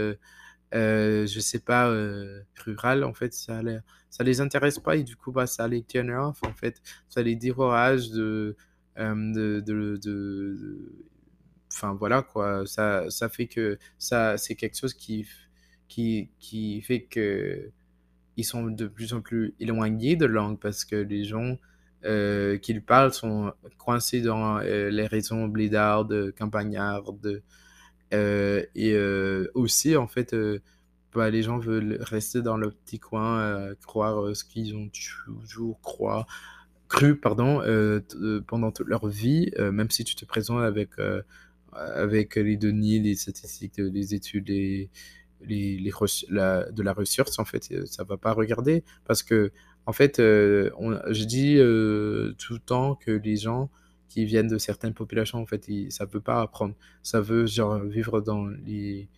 euh, 0.76 1.26
je 1.28 1.40
sais 1.40 1.60
pas, 1.60 1.90
euh, 1.90 2.42
rural, 2.66 3.04
en 3.04 3.14
fait, 3.14 3.34
ça 3.34 3.62
ça 4.10 4.24
les 4.24 4.42
intéresse 4.42 4.80
pas 4.80 4.96
et 4.96 5.04
du 5.04 5.16
coup, 5.16 5.32
bah, 5.32 5.48
ça 5.48 5.68
les 5.68 5.84
turn 5.84 6.10
off, 6.12 6.40
en 6.44 6.54
fait. 6.54 6.82
Ça 7.10 7.22
les 7.24 7.36
décourage 7.36 8.10
de, 8.12 8.56
de, 8.98 9.62
de, 9.66 10.92
enfin, 11.72 11.94
voilà, 11.94 12.22
quoi. 12.24 12.66
Ça, 12.66 13.10
ça 13.10 13.30
fait 13.30 13.48
que 13.48 13.78
ça, 13.98 14.38
c'est 14.38 14.56
quelque 14.56 14.78
chose 14.78 14.94
qui, 14.94 15.28
qui, 15.88 16.30
qui 16.40 16.82
fait 16.82 17.04
que 17.04 17.72
ils 18.38 18.46
sont 18.46 18.66
de 18.68 18.88
plus 18.88 19.14
en 19.14 19.22
plus 19.22 19.54
éloignés 19.60 20.16
de 20.16 20.26
langue 20.26 20.60
parce 20.60 20.86
que 20.86 20.96
les 20.96 21.26
gens 21.26 21.58
euh, 22.06 22.58
qui 22.58 22.74
le 22.74 22.82
parlent 22.82 23.14
sont 23.14 23.54
coincés 23.78 24.22
dans 24.22 24.60
euh, 24.60 24.90
les 24.90 25.08
régions 25.08 25.48
blédardes, 25.48 26.32
campagnardes. 26.38 27.44
Euh, 28.14 28.64
et 28.76 28.94
euh, 28.94 29.48
aussi, 29.54 29.96
en 29.96 30.08
fait, 30.08 30.34
euh, 30.34 30.60
bah, 31.14 31.30
les 31.30 31.44
gens 31.44 31.58
veulent 31.58 31.98
rester 32.02 32.42
dans 32.42 32.58
le 32.58 32.72
petit 32.72 33.00
coin, 33.00 33.74
croire 33.86 34.36
ce 34.36 34.44
qu'ils 34.44 34.76
ont 34.76 34.90
toujours 34.90 35.80
cru 36.88 37.16
pardon, 37.16 37.62
pendant 38.48 38.72
toute 38.72 38.88
leur 38.88 39.08
vie, 39.08 39.52
même 39.58 39.90
si 39.90 40.04
tu 40.04 40.16
te 40.16 40.26
présentes 40.26 40.62
avec, 40.62 40.92
avec 41.74 42.36
les 42.36 42.58
données, 42.58 43.00
les 43.00 43.16
statistiques, 43.16 43.78
les 43.78 44.14
études, 44.14 44.50
les, 44.50 44.90
les, 45.42 45.92
la, 46.30 46.70
de 46.72 46.84
la 46.84 46.94
ressource, 46.94 47.40
en 47.40 47.46
fait, 47.46 47.70
ça 47.88 48.04
va 48.04 48.18
pas 48.18 48.34
regarder. 48.34 48.84
Parce 49.06 49.24
que, 49.24 49.52
en 49.88 49.94
fait, 49.94 50.18
je 50.20 51.24
dis 51.24 51.56
tout 52.38 52.54
le 52.54 52.60
temps 52.60 52.96
que 52.96 53.12
les 53.12 53.36
gens 53.36 53.72
qui 54.10 54.26
viennent 54.26 54.48
de 54.50 54.58
certaines 54.58 54.94
populations, 54.94 55.40
en 55.40 55.46
fait, 55.46 55.68
ils, 55.70 55.92
ça 55.92 56.06
veut 56.06 56.22
pas 56.22 56.42
apprendre. 56.42 56.76
Ça 57.04 57.22
veut, 57.22 57.46
genre, 57.48 57.80
vivre 57.80 58.22
dans 58.22 58.48
les 58.48 59.10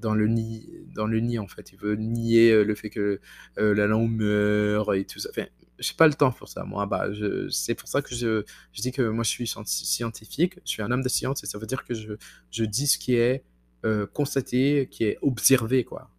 dans 0.00 0.14
le 0.14 0.26
nid, 0.28 0.66
dans 0.94 1.06
le 1.06 1.20
nid 1.20 1.38
en 1.38 1.48
fait. 1.48 1.72
Il 1.72 1.78
veut 1.78 1.94
nier 1.96 2.52
euh, 2.52 2.64
le 2.64 2.74
fait 2.74 2.90
que 2.90 3.20
euh, 3.58 3.74
la 3.74 3.86
langue 3.86 4.10
meurt 4.10 4.94
et 4.96 5.04
tout 5.04 5.18
ça. 5.18 5.28
Enfin, 5.30 5.46
j'ai 5.78 5.94
pas 5.94 6.06
le 6.08 6.14
temps 6.14 6.32
pour 6.32 6.48
ça, 6.48 6.64
moi. 6.64 6.86
Bah, 6.86 7.08
c'est 7.50 7.74
pour 7.74 7.88
ça 7.88 8.02
que 8.02 8.14
je 8.14 8.44
je 8.72 8.82
dis 8.82 8.92
que 8.92 9.02
moi, 9.02 9.24
je 9.24 9.30
suis 9.30 9.46
scienti 9.46 9.84
scientifique, 9.86 10.54
je 10.64 10.70
suis 10.70 10.82
un 10.82 10.90
homme 10.90 11.02
de 11.02 11.08
science 11.08 11.42
et 11.44 11.46
ça 11.46 11.58
veut 11.58 11.66
dire 11.66 11.84
que 11.84 11.94
je 11.94 12.14
je 12.50 12.64
dis 12.64 12.86
ce 12.86 12.98
qui 12.98 13.14
est, 13.14 13.44
heu, 13.84 14.06
constaté, 14.06 14.88
qui 14.90 15.04
est 15.04 15.18
observé, 15.22 15.84
quoi. 15.84 16.10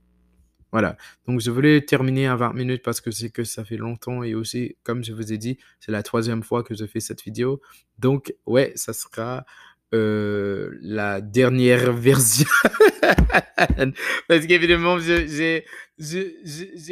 Voilà, 0.71 0.95
donc 1.27 1.41
je 1.41 1.51
voulais 1.51 1.81
terminer 1.81 2.27
à 2.27 2.35
20 2.37 2.53
minutes 2.53 2.81
parce 2.83 3.01
que 3.01 3.11
c'est 3.11 3.29
que 3.29 3.43
ça 3.43 3.65
fait 3.65 3.75
longtemps 3.77 4.23
et 4.23 4.35
aussi, 4.35 4.77
comme 4.83 5.03
je 5.03 5.11
vous 5.13 5.33
ai 5.33 5.37
dit, 5.37 5.57
c'est 5.81 5.91
la 5.91 6.01
troisième 6.03 6.43
fois 6.43 6.63
que 6.63 6.75
je 6.75 6.85
fais 6.85 7.01
cette 7.01 7.23
vidéo. 7.23 7.61
Donc 7.99 8.33
ouais, 8.45 8.71
ça 8.75 8.93
sera, 8.93 9.45
heu, 9.93 10.77
la 10.81 11.19
dernière 11.21 11.91
version 11.93 12.45
parce 14.27 14.45
qu'évidemment, 14.47 14.97
j'ai 14.99 15.65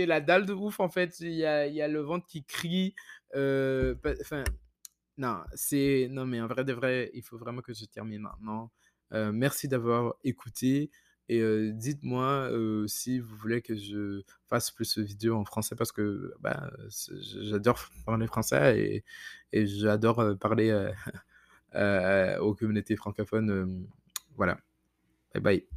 la 0.06 0.22
dalle 0.22 0.46
de 0.46 0.54
ouf, 0.54 0.80
en 0.80 0.90
fait. 0.90 1.20
Il 1.20 1.32
y 1.32 1.46
a 1.46 1.68
y 1.68 1.82
a 1.82 1.88
le 1.88 2.02
ventre 2.02 2.26
qui 2.28 2.44
crie, 2.44 2.96
pa 3.34 4.14
enfin, 4.22 4.44
non, 5.18 5.40
c'est 5.56 6.08
non, 6.12 6.26
mais 6.26 6.42
en 6.42 6.48
vrai 6.48 6.64
de 6.64 6.74
vrai, 6.74 7.12
il 7.14 7.24
faut 7.24 7.38
vraiment 7.38 7.62
que 7.62 7.74
je 7.74 7.86
termine 7.86 8.22
maintenant. 8.22 8.72
Heu, 9.14 9.32
merci 9.32 9.68
d'avoir 9.68 10.16
écouté 10.24 10.92
et 11.30 11.72
dites-moi, 11.74 12.50
si 12.88 13.20
vous 13.20 13.36
voulez 13.38 13.62
que 13.62 13.76
je 13.76 14.22
fasse 14.48 14.72
plus 14.72 14.98
de 14.98 15.04
vidéos 15.04 15.36
en 15.38 15.46
français 15.46 15.76
parce 15.76 15.92
que, 15.92 16.34
bah, 16.40 16.72
j'adore 17.22 17.80
parler 18.06 18.28
français 18.28 19.04
et 19.54 19.66
j'adore, 19.68 20.38
parler, 20.40 20.92
aux 22.42 22.56
communautés 22.56 22.96
francophones, 22.96 23.88
voilà. 24.36 24.58
Bye 25.34 25.42
bye. 25.42 25.70